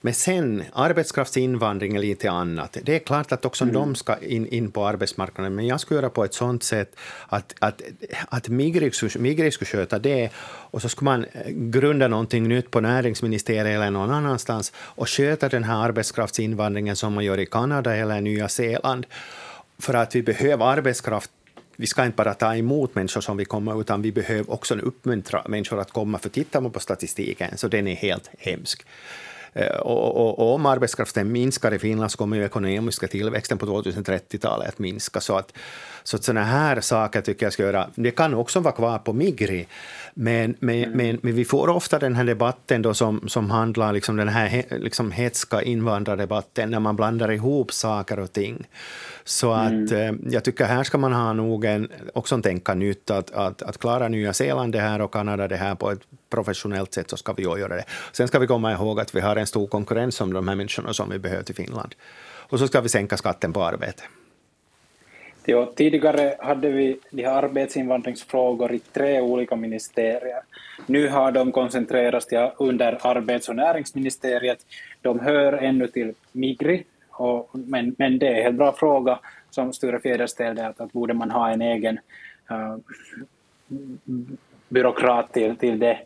men 0.00 0.14
sen, 0.14 0.64
arbetskraftsinvandring 0.72 1.96
är 1.96 2.00
lite 2.00 2.30
annat. 2.30 2.76
Det 2.82 2.94
är 2.94 2.98
klart 2.98 3.32
att 3.32 3.44
också 3.44 3.64
mm. 3.64 3.74
de 3.74 3.94
ska 3.94 4.16
in, 4.16 4.46
in 4.46 4.70
på 4.70 4.86
arbetsmarknaden, 4.86 5.54
men 5.54 5.66
jag 5.66 5.80
skulle 5.80 6.00
göra 6.00 6.10
på 6.10 6.24
ett 6.24 6.34
sådant 6.34 6.62
sätt 6.62 6.96
att, 7.26 7.54
att, 7.58 7.82
att 8.28 8.48
Migri, 8.48 8.90
Migri 9.18 9.50
skulle 9.50 9.68
sköta 9.68 9.98
det 9.98 10.30
och 10.70 10.82
så 10.82 10.88
skulle 10.88 11.04
man 11.04 11.26
grunda 11.48 12.08
någonting 12.08 12.48
nytt 12.48 12.70
på 12.70 12.80
näringsministeriet 12.80 13.66
eller 13.66 13.90
någon 13.90 14.10
annanstans 14.10 14.72
och 14.78 15.08
sköta 15.08 15.48
den 15.48 15.64
här 15.64 15.84
arbetskraftsinvandringen 15.84 16.96
som 16.96 17.12
man 17.12 17.24
gör 17.24 17.38
i 17.38 17.46
Kanada 17.46 17.96
eller 17.96 18.20
Nya 18.20 18.48
Zeeland. 18.48 19.06
För 19.78 19.94
att 19.94 20.14
vi 20.14 20.22
behöver 20.22 20.64
arbetskraft 20.64 21.30
vi 21.80 21.86
ska 21.86 22.04
inte 22.04 22.16
bara 22.16 22.34
ta 22.34 22.56
emot 22.56 22.94
människor 22.94 23.20
som 23.20 23.36
vi 23.36 23.44
kommer, 23.44 23.80
utan 23.80 24.02
vi 24.02 24.12
behöver 24.12 24.52
också 24.52 24.74
uppmuntra 24.74 25.42
människor 25.48 25.80
att 25.80 25.92
komma. 25.92 26.18
För 26.18 26.28
tittar 26.28 26.60
man 26.60 26.72
på 26.72 26.80
statistiken 26.80 27.56
så 27.56 27.68
den 27.68 27.86
är 27.86 27.94
helt 27.94 28.30
hemsk. 28.38 28.86
Eh, 29.52 29.76
och, 29.76 30.16
och, 30.16 30.38
och, 30.38 30.54
om 30.54 30.66
arbetskraften 30.66 31.32
minskar 31.32 31.74
i 31.74 31.78
Finland 31.78 32.10
så 32.10 32.18
kommer 32.18 32.36
ju 32.36 32.44
ekonomiska 32.44 33.08
tillväxten 33.08 33.58
på 33.58 33.66
2030-talet 33.66 34.68
att 34.68 34.78
minska. 34.78 35.20
Så 35.20 35.36
att, 35.36 35.52
så 36.02 36.16
att 36.16 36.24
sådana 36.24 36.44
här 36.44 36.80
saker 36.80 37.20
tycker 37.20 37.46
jag 37.46 37.52
ska 37.52 37.62
göra. 37.62 37.90
Det 37.94 38.10
kan 38.10 38.34
också 38.34 38.60
vara 38.60 38.74
kvar 38.74 38.98
på 38.98 39.12
Migri, 39.12 39.66
men, 40.14 40.54
men, 40.58 40.76
mm. 40.76 40.90
men, 40.96 41.18
men, 41.22 41.34
vi 41.34 41.44
får 41.44 41.68
ofta 41.68 41.98
den 41.98 42.14
här 42.14 42.24
debatten 42.24 42.82
då 42.82 42.94
som, 42.94 43.28
som 43.28 43.50
handlar 43.50 43.92
liksom 43.92 44.16
den 44.16 44.28
här 44.28 44.64
liksom 44.70 45.12
hetska 45.12 45.62
invandrardebatten 45.62 46.70
när 46.70 46.80
man 46.80 46.96
blandar 46.96 47.32
ihop 47.32 47.72
saker 47.72 48.18
och 48.18 48.32
ting. 48.32 48.66
Så 49.24 49.52
att 49.52 49.70
mm. 49.70 49.92
eh, 49.92 50.32
jag 50.32 50.44
tycker 50.44 50.64
här 50.64 50.84
ska 50.84 50.98
man 50.98 51.12
ha 51.12 51.32
nog 51.32 51.64
en, 51.64 51.88
också 52.14 52.42
tänka 52.42 52.74
nytt, 52.74 53.10
att, 53.10 53.30
att, 53.30 53.62
att 53.62 53.78
klara 53.78 54.08
Nya 54.08 54.32
Zeeland 54.32 54.72
det 54.72 54.80
här 54.80 55.00
och 55.00 55.12
Kanada 55.12 55.48
det 55.48 55.56
här 55.56 55.74
på 55.74 55.90
ett 55.90 56.00
professionellt 56.30 56.94
sätt 56.94 57.10
så 57.10 57.16
ska 57.16 57.32
vi 57.32 57.42
göra 57.42 57.76
det. 57.76 57.84
Sen 58.12 58.28
ska 58.28 58.38
vi 58.38 58.46
komma 58.46 58.72
ihåg 58.72 59.00
att 59.00 59.14
vi 59.14 59.20
har 59.20 59.36
en 59.36 59.46
stor 59.46 59.66
konkurrens 59.66 60.20
om 60.20 60.32
de 60.32 60.48
här 60.48 60.56
människorna 60.56 60.92
som 60.92 61.10
vi 61.10 61.18
behöver 61.18 61.42
till 61.42 61.54
Finland. 61.54 61.94
Och 62.50 62.58
så 62.58 62.68
ska 62.68 62.80
vi 62.80 62.88
sänka 62.88 63.16
skatten 63.16 63.52
på 63.52 63.62
arbete. 63.62 64.02
Ja, 65.44 65.72
tidigare 65.76 66.36
hade 66.38 66.70
vi 66.70 66.98
de 67.10 67.24
här 67.24 67.42
arbetsinvandringsfrågor 67.42 68.72
i 68.72 68.78
tre 68.78 69.20
olika 69.20 69.56
ministerier. 69.56 70.40
Nu 70.86 71.08
har 71.08 71.32
de 71.32 71.52
koncentrerats 71.52 72.26
till 72.26 72.50
under 72.58 72.98
arbets 73.06 73.48
och 73.48 73.56
näringsministeriet. 73.56 74.58
De 75.02 75.20
hör 75.20 75.52
ännu 75.52 75.86
till 75.86 76.14
Migri, 76.32 76.84
och, 77.10 77.50
men, 77.52 77.94
men 77.98 78.18
det 78.18 78.26
är 78.26 78.34
en 78.34 78.42
helt 78.42 78.56
bra 78.56 78.72
fråga 78.72 79.18
som 79.50 79.72
Sture 79.72 80.00
Fjäder 80.00 80.26
ställde, 80.26 80.66
att, 80.66 80.80
att 80.80 80.92
borde 80.92 81.14
man 81.14 81.30
ha 81.30 81.50
en 81.50 81.62
egen 81.62 81.98
uh, 82.50 82.76
byråkrat 84.68 85.32
till, 85.32 85.56
till 85.56 85.78
det, 85.78 85.98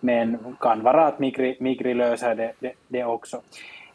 men 0.00 0.56
kan 0.60 0.82
vara 0.82 1.06
att 1.06 1.18
Migri, 1.18 1.56
Migri 1.60 1.94
löser 1.94 2.34
det, 2.34 2.52
det, 2.58 2.72
det 2.88 3.04
också. 3.04 3.42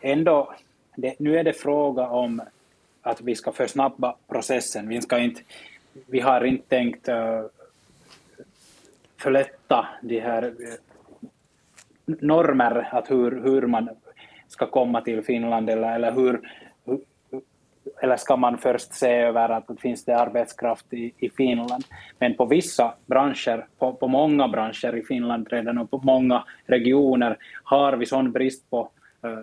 Ändå, 0.02 0.54
det, 0.96 1.20
nu 1.20 1.38
är 1.38 1.44
det 1.44 1.54
fråga 1.54 2.08
om 2.08 2.42
att 3.02 3.22
vi 3.22 3.36
ska 3.36 3.52
försnabba 3.52 4.16
processen. 4.28 4.90
Vi, 4.90 5.02
ska 5.02 5.20
inte, 5.20 5.42
vi 6.08 6.20
har 6.20 6.44
inte 6.44 6.68
tänkt 6.68 7.10
uh, 7.10 7.46
förlätta 9.18 9.88
de 10.02 10.20
här 10.20 10.46
uh, 10.46 10.74
normer, 12.06 12.90
att 12.92 13.12
hur, 13.12 13.42
hur 13.44 13.62
man 13.68 13.90
ska 14.48 14.66
komma 14.66 15.02
till 15.02 15.24
Finland 15.24 15.70
eller, 15.70 15.96
eller 15.96 16.12
hur, 16.12 16.42
eller 18.02 18.18
ska 18.18 18.38
man 18.38 18.58
först 18.58 18.94
se 18.94 19.14
över 19.14 19.50
att 19.50 19.68
det 19.68 19.82
finns 19.82 20.06
det 20.06 20.18
arbetskraft 20.18 20.94
i, 20.94 21.14
i 21.18 21.30
Finland. 21.30 21.86
Men 22.20 22.36
på 22.36 22.46
vissa 22.46 22.94
branscher, 23.06 23.68
på, 23.80 23.94
på 23.94 24.08
många 24.08 24.48
branscher 24.48 24.96
i 24.98 25.04
Finland 25.04 25.48
redan 25.52 25.78
och 25.78 25.92
på 25.92 25.98
många 25.98 26.44
regioner 26.66 27.38
har 27.64 27.94
vi 27.94 28.06
sån 28.06 28.32
brist 28.32 28.70
på 28.70 28.90
uh, 29.26 29.40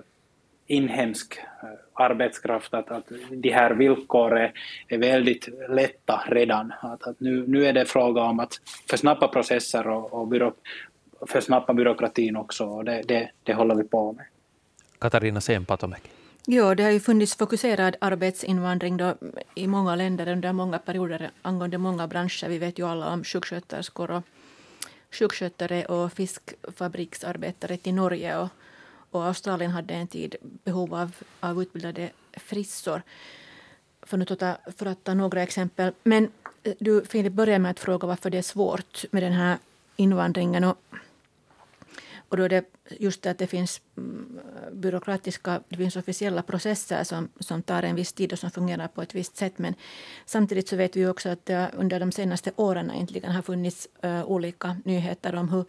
inhemsk 0.67 1.39
uh, 1.39 1.71
arbetskraft 1.93 2.75
att, 2.75 2.91
att 2.91 3.13
de 3.31 3.51
här 3.51 3.75
villkoren 3.75 4.51
är 4.89 4.99
väldigt 4.99 5.49
lätta 5.69 6.23
redan. 6.27 6.73
Att, 6.81 7.07
att 7.07 7.21
nu, 7.21 7.45
nu 7.47 7.67
är 7.67 7.73
det 7.73 7.85
fråga 7.85 8.23
om 8.23 8.41
att 8.41 8.53
försnappa 8.91 9.29
processer 9.29 9.89
och, 9.89 10.13
och 10.13 10.29
byrå, 10.29 10.53
försnappa 11.27 11.75
byråkratin 11.75 12.37
också 12.37 12.65
och 12.65 12.85
det, 12.85 13.03
det, 13.09 13.31
det 13.43 13.55
håller 13.55 13.75
vi 13.75 13.85
på 13.85 14.13
med. 14.13 14.25
Katarina 14.99 15.41
Sempatomäki. 15.41 16.20
Ja, 16.47 16.75
det 16.75 16.83
har 16.83 16.91
ju 16.91 17.01
funnits 17.01 17.37
fokuserad 17.37 17.97
arbetsinvandring 18.01 18.97
då 18.97 19.15
i 19.55 19.67
många 19.67 19.97
länder 19.97 20.29
under 20.29 20.53
många 20.53 20.79
perioder 20.79 21.31
angående 21.43 21.79
många 21.79 22.07
branscher. 22.07 22.49
Vi 22.49 22.59
vet 22.59 22.79
ju 22.79 22.87
alla 22.87 23.13
om 23.13 23.25
sjuksköterskor 23.25 24.11
och 24.11 24.23
sjukskötare 25.11 25.85
och 25.85 26.13
fiskfabriksarbetare 26.13 27.77
till 27.77 27.95
Norge 27.95 28.39
och, 28.39 28.49
och 29.11 29.25
Australien 29.25 29.71
hade 29.71 29.95
en 29.95 30.07
tid 30.07 30.37
behov 30.41 30.95
av, 30.95 31.13
av 31.41 31.63
utbildade 31.63 32.11
frissor. 32.33 33.03
För, 34.03 34.17
nu 34.17 34.25
ta, 34.25 34.57
för 34.77 34.87
att 34.87 35.05
ta 35.05 35.15
några 35.15 35.43
exempel. 35.43 35.93
Men 36.03 36.29
eh, 36.63 36.75
du 36.79 37.05
Filip 37.05 37.33
börjar 37.33 37.59
med 37.59 37.71
att 37.71 37.81
fråga 37.81 38.07
varför 38.09 38.31
det 38.31 38.39
är 38.39 38.43
svårt 38.43 39.05
med 39.11 39.23
den 39.23 39.33
här 39.33 39.59
invandringen. 39.97 40.65
Och, 40.65 40.79
och 42.31 42.37
då 42.37 42.43
är 42.43 42.49
det 42.49 42.65
just 42.99 43.27
att 43.27 43.39
det 43.39 43.47
finns 43.47 43.81
mm, 43.97 44.41
byråkratiska, 44.73 45.61
det 45.69 45.77
finns 45.77 45.97
officiella 45.97 46.43
processer 46.43 47.05
som, 47.05 47.29
som 47.41 47.63
tar 47.63 47.83
en 47.83 47.97
viss 47.97 48.13
tid 48.13 48.33
och 48.33 48.39
som 48.39 48.51
fungerar 48.51 48.89
på 48.89 49.03
ett 49.03 49.15
visst 49.15 49.37
sätt. 49.37 49.59
Men 49.59 49.75
samtidigt 50.27 50.69
så 50.69 50.77
vet 50.77 50.97
vi 50.97 51.07
också 51.07 51.29
att 51.29 51.47
det 51.47 51.71
under 51.77 52.01
de 52.01 52.13
senaste 52.13 52.53
åren 52.57 52.91
äntligen 52.91 53.33
har 53.33 53.43
funnits 53.43 53.89
uh, 54.05 54.25
olika 54.25 54.77
nyheter 54.85 55.35
om 55.35 55.49
hur, 55.49 55.65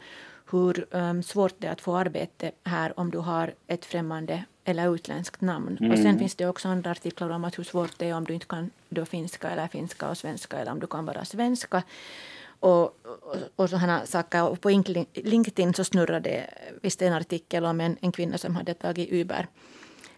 hur 0.52 0.86
um, 0.91 1.24
svårt 1.24 1.56
det 1.58 1.67
är 1.67 1.71
att 1.71 1.82
få 1.82 1.97
arbete 1.97 2.52
här 2.63 3.00
om 3.00 3.12
du 3.12 3.17
har 3.17 3.54
ett 3.67 3.86
främmande 3.86 4.43
eller 4.63 4.95
utländskt 4.95 5.41
namn. 5.41 5.78
Mm. 5.80 5.91
Och 5.91 5.97
sen 5.97 6.19
finns 6.19 6.36
det 6.36 6.47
också 6.47 6.67
andra 6.67 6.91
artiklar 6.91 7.30
om 7.30 7.43
att 7.43 7.58
hur 7.58 7.63
svårt 7.63 8.00
det 8.00 8.10
är 8.10 8.13
om 8.13 8.24
du 8.24 8.34
inte 8.34 8.45
kan 8.45 8.69
då 8.89 9.06
finska 9.06 9.50
eller 9.50 9.67
finska 9.67 10.10
och 10.10 10.17
svenska 10.17 10.58
eller 10.58 10.71
om 10.71 10.80
du 10.80 10.88
kan 10.88 11.06
bara 11.06 11.26
svenska. 11.26 11.84
Och, 12.62 12.84
och, 12.84 13.36
och 13.56 13.69
sådana 13.69 14.06
saker. 14.06 14.43
Och 14.43 14.62
på 14.62 14.69
LinkedIn 15.13 15.74
så 15.74 15.84
snurrade 15.84 16.50
visst 16.82 17.02
en 17.02 17.13
artikel 17.13 17.65
om 17.65 17.82
en, 17.82 17.97
en 18.02 18.12
kvinna 18.12 18.38
som 18.38 18.56
hade 18.56 18.74
tagit 18.74 19.12
Uber 19.12 19.47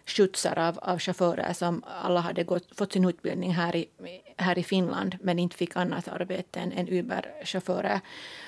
skjutsar 0.06 0.58
av, 0.58 0.78
av 0.78 0.98
chaufförer 0.98 1.52
som 1.52 1.82
alla 2.02 2.20
hade 2.20 2.44
gått, 2.44 2.78
fått 2.78 2.92
sin 2.92 3.04
utbildning 3.04 3.54
här 3.54 3.76
i, 3.76 3.88
här 4.36 4.58
i 4.58 4.62
Finland 4.62 5.16
men 5.22 5.38
inte 5.38 5.56
fick 5.56 5.76
annat 5.76 6.08
arbete 6.08 6.60
än, 6.60 6.72
än 6.72 6.88
Uber-chaufförer. 6.88 8.00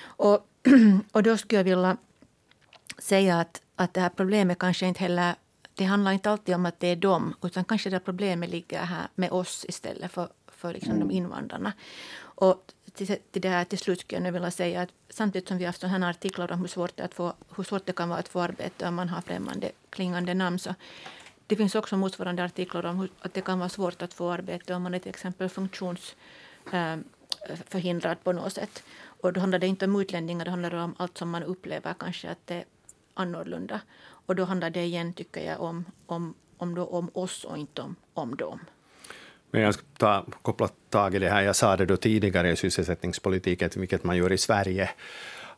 Och, 0.05 0.47
och 1.11 1.23
då 1.23 1.37
skulle 1.37 1.59
jag 1.59 1.63
vilja 1.63 1.97
säga 2.97 3.39
att, 3.39 3.61
att 3.75 3.93
det 3.93 4.01
här 4.01 4.09
problemet 4.09 4.59
kanske 4.59 4.85
inte 4.87 4.99
heller 4.99 5.35
det 5.77 5.85
handlar 5.85 6.11
inte 6.11 6.31
alltid 6.31 6.55
om 6.55 6.65
att 6.65 6.79
det 6.79 6.87
är 6.87 6.95
dem, 6.95 7.35
utan 7.43 7.65
kanske 7.65 7.89
det 7.89 7.99
problemet 7.99 8.49
ligger 8.49 8.79
här 8.79 9.07
med 9.15 9.31
oss 9.31 9.65
istället 9.69 10.11
för, 10.11 10.29
för 10.47 10.73
liksom 10.73 10.95
mm. 10.95 11.07
de 11.07 11.13
invandrarna. 11.13 11.73
Och 12.39 12.73
till, 12.93 13.17
till 13.31 13.41
det 13.41 13.49
här 13.49 13.65
till 13.65 13.77
slut 13.77 13.99
skulle 13.99 14.25
jag 14.25 14.31
vilja 14.31 14.51
säga 14.51 14.81
att 14.81 14.89
samtidigt 15.09 15.47
som 15.47 15.57
vi 15.57 15.63
har 15.63 15.69
haft 15.69 15.81
sådana 15.81 16.09
artiklar 16.09 16.51
om 16.51 16.59
hur 16.59 16.67
svårt, 16.67 16.97
det, 16.97 17.03
att 17.03 17.13
få, 17.13 17.33
hur 17.55 17.63
svårt 17.63 17.85
det 17.85 17.93
kan 17.93 18.09
vara 18.09 18.19
att 18.19 18.27
få 18.27 18.41
arbete 18.41 18.87
om 18.87 18.95
man 18.95 19.09
har 19.09 19.21
främmande 19.21 19.71
klingande 19.89 20.33
namn, 20.33 20.59
så 20.59 20.75
det 21.47 21.55
finns 21.55 21.75
också 21.75 21.97
motsvarande 21.97 22.43
artiklar 22.43 22.85
om 22.85 22.99
hur, 22.99 23.09
att 23.21 23.33
det 23.33 23.41
kan 23.41 23.59
vara 23.59 23.69
svårt 23.69 24.01
att 24.01 24.13
få 24.13 24.31
arbete 24.31 24.73
om 24.73 24.83
man 24.83 24.93
är 24.93 24.99
till 24.99 25.09
exempel 25.09 25.49
funktionsförhindrad 25.49 28.11
ehm, 28.11 28.17
eh, 28.17 28.23
på 28.23 28.31
något 28.31 28.53
sätt. 28.53 28.83
Och 29.21 29.33
då 29.33 29.39
handlar 29.39 29.59
det 29.59 29.67
inte 29.67 29.85
om 29.85 30.01
utlänningar, 30.01 30.45
det 30.45 30.51
handlar 30.51 30.75
om 30.75 30.95
allt 30.97 31.17
som 31.17 31.29
man 31.29 31.43
upplever 31.43 31.95
kanske 31.99 32.29
att 32.29 32.47
det 32.47 32.55
är 32.55 32.65
annorlunda. 33.13 33.81
Och 34.27 34.35
då 34.35 34.43
handlar 34.43 34.69
det 34.69 34.83
igen, 34.83 35.13
tycker 35.13 35.41
jag, 35.41 35.61
om, 35.61 35.85
om, 36.05 36.33
om, 36.57 36.75
då, 36.75 36.85
om 36.85 37.09
oss 37.13 37.43
och 37.43 37.57
inte 37.57 37.81
om, 37.81 37.95
om 38.13 38.35
dem. 38.35 38.59
Men 39.51 39.61
jag 39.61 39.73
ska 39.73 39.83
ta, 39.97 40.25
koppla 40.41 40.69
tag 40.89 41.15
i 41.15 41.19
det 41.19 41.29
här, 41.29 41.41
jag 41.41 41.55
sa 41.55 41.77
det 41.77 41.85
då 41.85 41.97
tidigare 41.97 42.51
i 42.51 42.55
sysselsättningspolitiken, 42.55 43.69
vilket 43.75 44.03
man 44.03 44.17
gör 44.17 44.31
i 44.31 44.37
Sverige, 44.37 44.89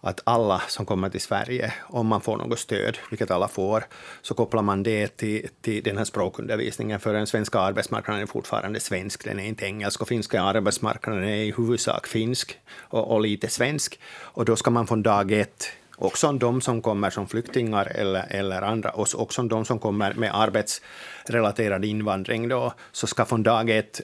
att 0.02 0.22
alla 0.24 0.62
som 0.68 0.86
kommer 0.86 1.10
till 1.10 1.22
Sverige, 1.22 1.74
om 1.82 2.08
man 2.08 2.22
får 2.22 2.38
något 2.38 2.60
stöd, 2.60 2.98
vilket 3.10 3.32
alla 3.32 3.48
får, 3.48 3.84
så 4.22 4.34
kopplar 4.34 4.62
man 4.62 4.84
det 4.84 5.18
till, 5.18 5.50
till 5.62 5.84
den 5.84 5.98
här 5.98 6.06
språkundervisningen, 6.06 7.00
för 7.00 7.14
den 7.14 7.28
svenska 7.28 7.60
arbetsmarknaden 7.60 8.22
är 8.22 8.26
fortfarande 8.26 8.80
svensk, 8.80 9.26
den 9.26 9.40
är 9.40 9.44
inte 9.44 9.66
engelsk, 9.66 10.02
och 10.02 10.08
finska. 10.08 10.42
Arbetsmarknaden 10.42 11.24
är 11.24 11.36
i 11.36 11.54
huvudsak 11.58 12.08
finsk 12.08 12.60
och, 12.80 13.12
och 13.12 13.22
lite 13.22 13.48
svensk. 13.48 14.00
Och 14.20 14.46
då 14.46 14.56
ska 14.56 14.72
man 14.72 14.88
från 14.88 15.04
dag 15.04 15.32
ett 15.32 15.72
också 16.00 16.32
de 16.32 16.62
som 16.62 16.82
kommer 16.82 17.10
som 17.10 17.28
flyktingar 17.28 17.86
eller, 17.96 18.26
eller 18.30 18.62
andra, 18.62 18.90
och 18.90 19.08
också 19.16 19.44
de 19.44 19.66
som 19.66 19.80
kommer 19.80 20.14
med 20.14 20.32
arbetsrelaterad 20.34 21.86
invandring, 21.86 22.50
då, 22.50 22.74
så 22.92 23.08
ska 23.08 23.26
från 23.26 23.44
dag 23.44 23.70
ett 23.70 24.02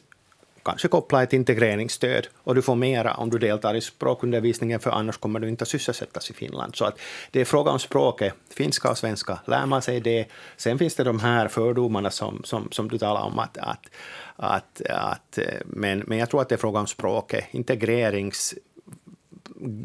kanske 0.65 0.87
koppla 0.87 1.23
ett 1.23 1.33
integreringsstöd 1.33 2.27
och 2.43 2.55
du 2.55 2.61
får 2.61 2.75
mera 2.75 3.13
om 3.13 3.29
du 3.29 3.37
deltar 3.37 3.73
i 3.75 3.81
språkundervisningen, 3.81 4.79
för 4.79 4.91
annars 4.91 5.17
kommer 5.17 5.39
du 5.39 5.49
inte 5.49 5.61
att 5.61 5.67
sysselsättas 5.67 6.29
i 6.29 6.33
Finland. 6.33 6.75
Så 6.75 6.85
att 6.85 6.99
det 7.31 7.41
är 7.41 7.45
fråga 7.45 7.71
om 7.71 7.79
språket, 7.79 8.33
finska 8.49 8.89
och 8.89 8.97
svenska. 8.97 9.39
Lär 9.45 9.65
man 9.65 9.81
sig 9.81 9.99
det, 9.99 10.25
sen 10.57 10.77
finns 10.77 10.95
det 10.95 11.03
de 11.03 11.19
här 11.19 11.47
fördomarna 11.47 12.11
som, 12.11 12.41
som, 12.43 12.67
som 12.71 12.87
du 12.87 12.97
talar 12.97 13.21
om, 13.21 13.39
att, 13.39 13.57
att, 13.57 13.89
att, 14.35 14.81
att 14.89 15.37
eh, 15.37 15.45
men, 15.65 15.99
men 15.99 16.17
jag 16.17 16.29
tror 16.29 16.41
att 16.41 16.49
det 16.49 16.55
är 16.55 16.59
fråga 16.59 16.79
om 16.79 16.87
språket. 16.87 17.45
Integrerings 17.51 18.55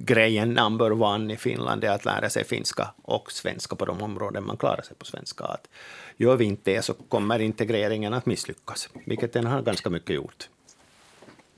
grejen 0.05 0.55
number 0.55 1.03
one 1.03 1.33
i 1.33 1.37
Finland 1.37 1.85
är 1.85 1.91
att 1.91 2.05
lära 2.05 2.31
sig 2.31 2.45
finska 2.45 2.89
och 3.03 3.33
svenska 3.33 3.77
på 3.77 3.85
de 3.85 4.03
områden 4.03 4.47
man 4.47 4.57
klarar 4.57 4.83
sig 4.83 4.97
på 4.97 5.05
svenska. 5.05 5.45
Att 5.45 5.69
gör 6.17 6.37
vi 6.37 6.45
inte 6.45 6.71
det 6.71 6.83
så 6.83 6.95
kommer 6.95 7.39
integreringen 7.39 8.15
att 8.15 8.27
misslyckas, 8.27 8.89
vilket 9.07 9.33
den 9.33 9.47
har 9.47 9.63
ganska 9.63 9.91
mycket 9.91 10.17
gjort. 10.17 10.49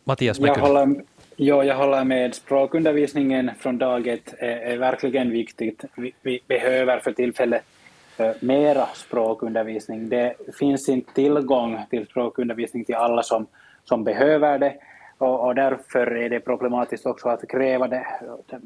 Mattias 0.05 0.38
jag 0.38 0.55
håller, 0.55 1.05
ja, 1.37 1.64
jag 1.64 1.77
håller 1.77 2.05
med. 2.05 2.35
Språkundervisningen 2.35 3.51
från 3.59 3.79
dag 3.79 4.07
ett 4.07 4.35
är, 4.38 4.57
är 4.57 4.77
verkligen 4.77 5.31
viktigt. 5.31 5.85
Vi, 5.96 6.12
vi, 6.22 6.40
behöver 6.46 7.01
för 7.01 7.12
tillfället 7.12 7.62
uh, 8.20 8.31
mera 8.40 8.87
språkundervisning. 8.94 10.09
Det 10.09 10.35
finns 10.59 10.88
inte 10.88 11.14
tillgång 11.14 11.81
till 11.90 12.07
språkundervisning 12.07 12.85
till 12.85 12.94
alla 12.94 13.22
som, 13.22 13.46
som 13.85 14.05
behöver 14.05 14.59
det. 14.59 14.75
Och, 15.23 15.47
och, 15.47 15.55
därför 15.55 16.17
är 16.17 16.29
det 16.29 16.41
problematiskt 16.41 17.07
också 17.07 17.29
att 17.29 17.49
kräva 17.49 17.89
det. 17.89 18.07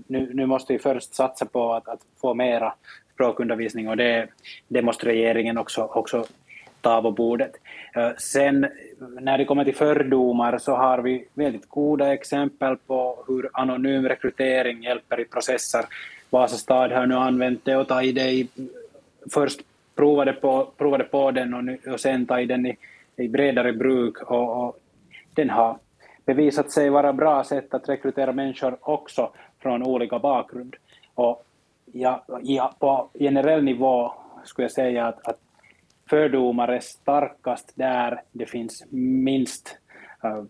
Nu, 0.07 0.31
nu 0.35 0.47
måste 0.47 0.73
vi 0.73 0.79
först 0.79 1.14
satsa 1.14 1.47
på 1.47 1.73
att, 1.73 1.88
att 1.88 2.01
få 2.21 2.35
mera 2.35 2.75
språkundervisning 3.14 3.88
och 3.88 3.97
det, 3.97 4.29
det 4.69 4.83
måste 4.83 5.07
regeringen 5.07 5.59
också, 5.59 5.83
också 5.83 6.25
ta 6.81 7.03
på 7.03 7.11
bordet. 7.11 7.53
Eh, 7.95 8.11
sen 8.19 8.66
när 9.21 9.38
det 9.38 9.45
kommer 9.45 9.64
till 9.64 9.75
fördomar 9.75 10.59
så 10.59 10.75
har 10.75 10.99
vi 10.99 11.29
väldigt 11.35 11.69
goda 11.69 12.12
exempel 12.12 12.77
på 12.77 13.25
hur 13.29 13.51
anonym 13.53 14.09
rekrytering 14.09 14.83
hjälper 14.83 15.21
i 15.21 15.25
processer. 15.25 15.85
Vasa 16.31 16.57
stad 16.57 16.92
har 16.92 17.07
nu 17.07 17.14
använt 17.14 17.64
det 17.64 17.77
och 17.77 17.88
tagit 17.88 18.14
det 18.14 18.31
i, 18.31 18.49
först 19.33 19.61
provade 19.95 20.33
på, 20.33 20.69
provade 20.77 21.05
på 21.05 21.31
den 21.31 21.55
och, 21.55 21.64
nu, 21.64 21.79
och 21.87 22.01
sen 22.01 22.27
tagit 22.27 22.49
den 22.49 22.66
i, 22.66 22.77
i 23.16 23.29
bredare 23.29 23.73
bruk 23.73 24.23
och, 24.23 24.64
och 24.64 24.79
den 25.35 25.51
har 25.51 25.79
bevisat 26.27 26.71
sig 26.71 26.91
vara 26.91 27.12
bra 27.12 27.45
sätt 27.45 27.75
att 27.75 27.89
rekrytera 27.89 28.33
människor 28.33 28.77
också 28.81 29.31
från 29.59 29.83
olika 29.83 30.19
bakgrund. 30.19 30.77
Och 31.15 31.45
ja, 31.93 32.25
ja, 32.43 32.75
på 32.79 33.09
generell 33.19 33.65
nivå 33.65 34.12
skulle 34.45 34.65
jag 34.65 34.73
säga 34.73 35.07
att, 35.07 35.29
att 35.29 35.39
fördomar 36.11 36.69
är 36.69 36.81
starkast 36.81 37.73
där 37.75 38.23
det 38.33 38.47
finns 38.47 38.85
minst 38.91 39.79
uh, 40.25 40.45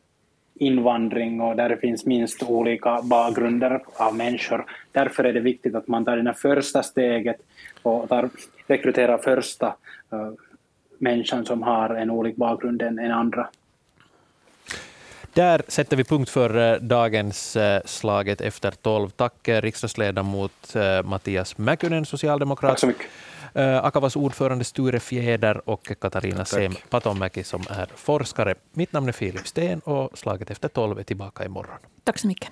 invandring 0.54 1.40
och 1.40 1.56
där 1.56 1.68
det 1.68 1.76
finns 1.76 2.06
minst 2.06 2.42
olika 2.42 3.02
bakgrunder 3.02 3.82
av 3.96 4.16
människor. 4.16 4.64
Därför 4.92 5.24
är 5.24 5.32
det 5.32 5.40
viktigt 5.40 5.74
att 5.74 5.88
man 5.88 6.04
tar 6.04 6.16
det 6.16 6.34
första 6.34 6.82
steget 6.82 7.36
och 7.82 8.08
tar, 8.08 8.30
rekryterar 8.66 9.18
första 9.18 9.66
uh, 10.12 10.32
människan 10.98 11.44
som 11.44 11.62
har 11.62 11.94
en 11.94 12.10
olik 12.10 12.36
bakgrund 12.36 12.82
än, 12.82 12.98
än 12.98 13.12
andra. 13.12 13.48
Där 15.36 15.62
sätter 15.68 15.96
vi 15.96 16.04
punkt 16.04 16.30
för 16.30 16.72
eh, 16.74 16.80
dagens 16.80 17.56
eh, 17.56 17.82
Slaget 17.84 18.40
efter 18.40 18.70
tolv. 18.70 19.10
Tack 19.10 19.48
eh, 19.48 19.62
riksdagsledamot 19.62 20.74
Mattias 21.04 21.58
Mäkynen, 21.58 22.06
socialdemokrat. 22.06 22.70
Tack 22.70 22.78
så 22.78 22.86
mycket. 22.86 23.06
Akavas 23.82 24.16
ordförande 24.16 24.64
Sture 24.64 25.00
Fjäder 25.00 25.68
och 25.68 25.92
Katarina 26.00 26.44
Sem 26.44 26.74
Patomäki 26.90 27.44
som 27.44 27.64
är 27.70 27.88
forskare. 27.96 28.54
Mitt 28.72 28.92
namn 28.92 29.08
är 29.08 29.12
Filip 29.12 29.46
Sten 29.46 29.80
och 29.80 30.18
Slaget 30.18 30.50
efter 30.50 30.68
tolv 30.68 30.98
är 30.98 31.02
tillbaka 31.02 31.44
imorgon. 31.44 31.78
Tack 32.04 32.18
så 32.18 32.26
mycket. 32.26 32.50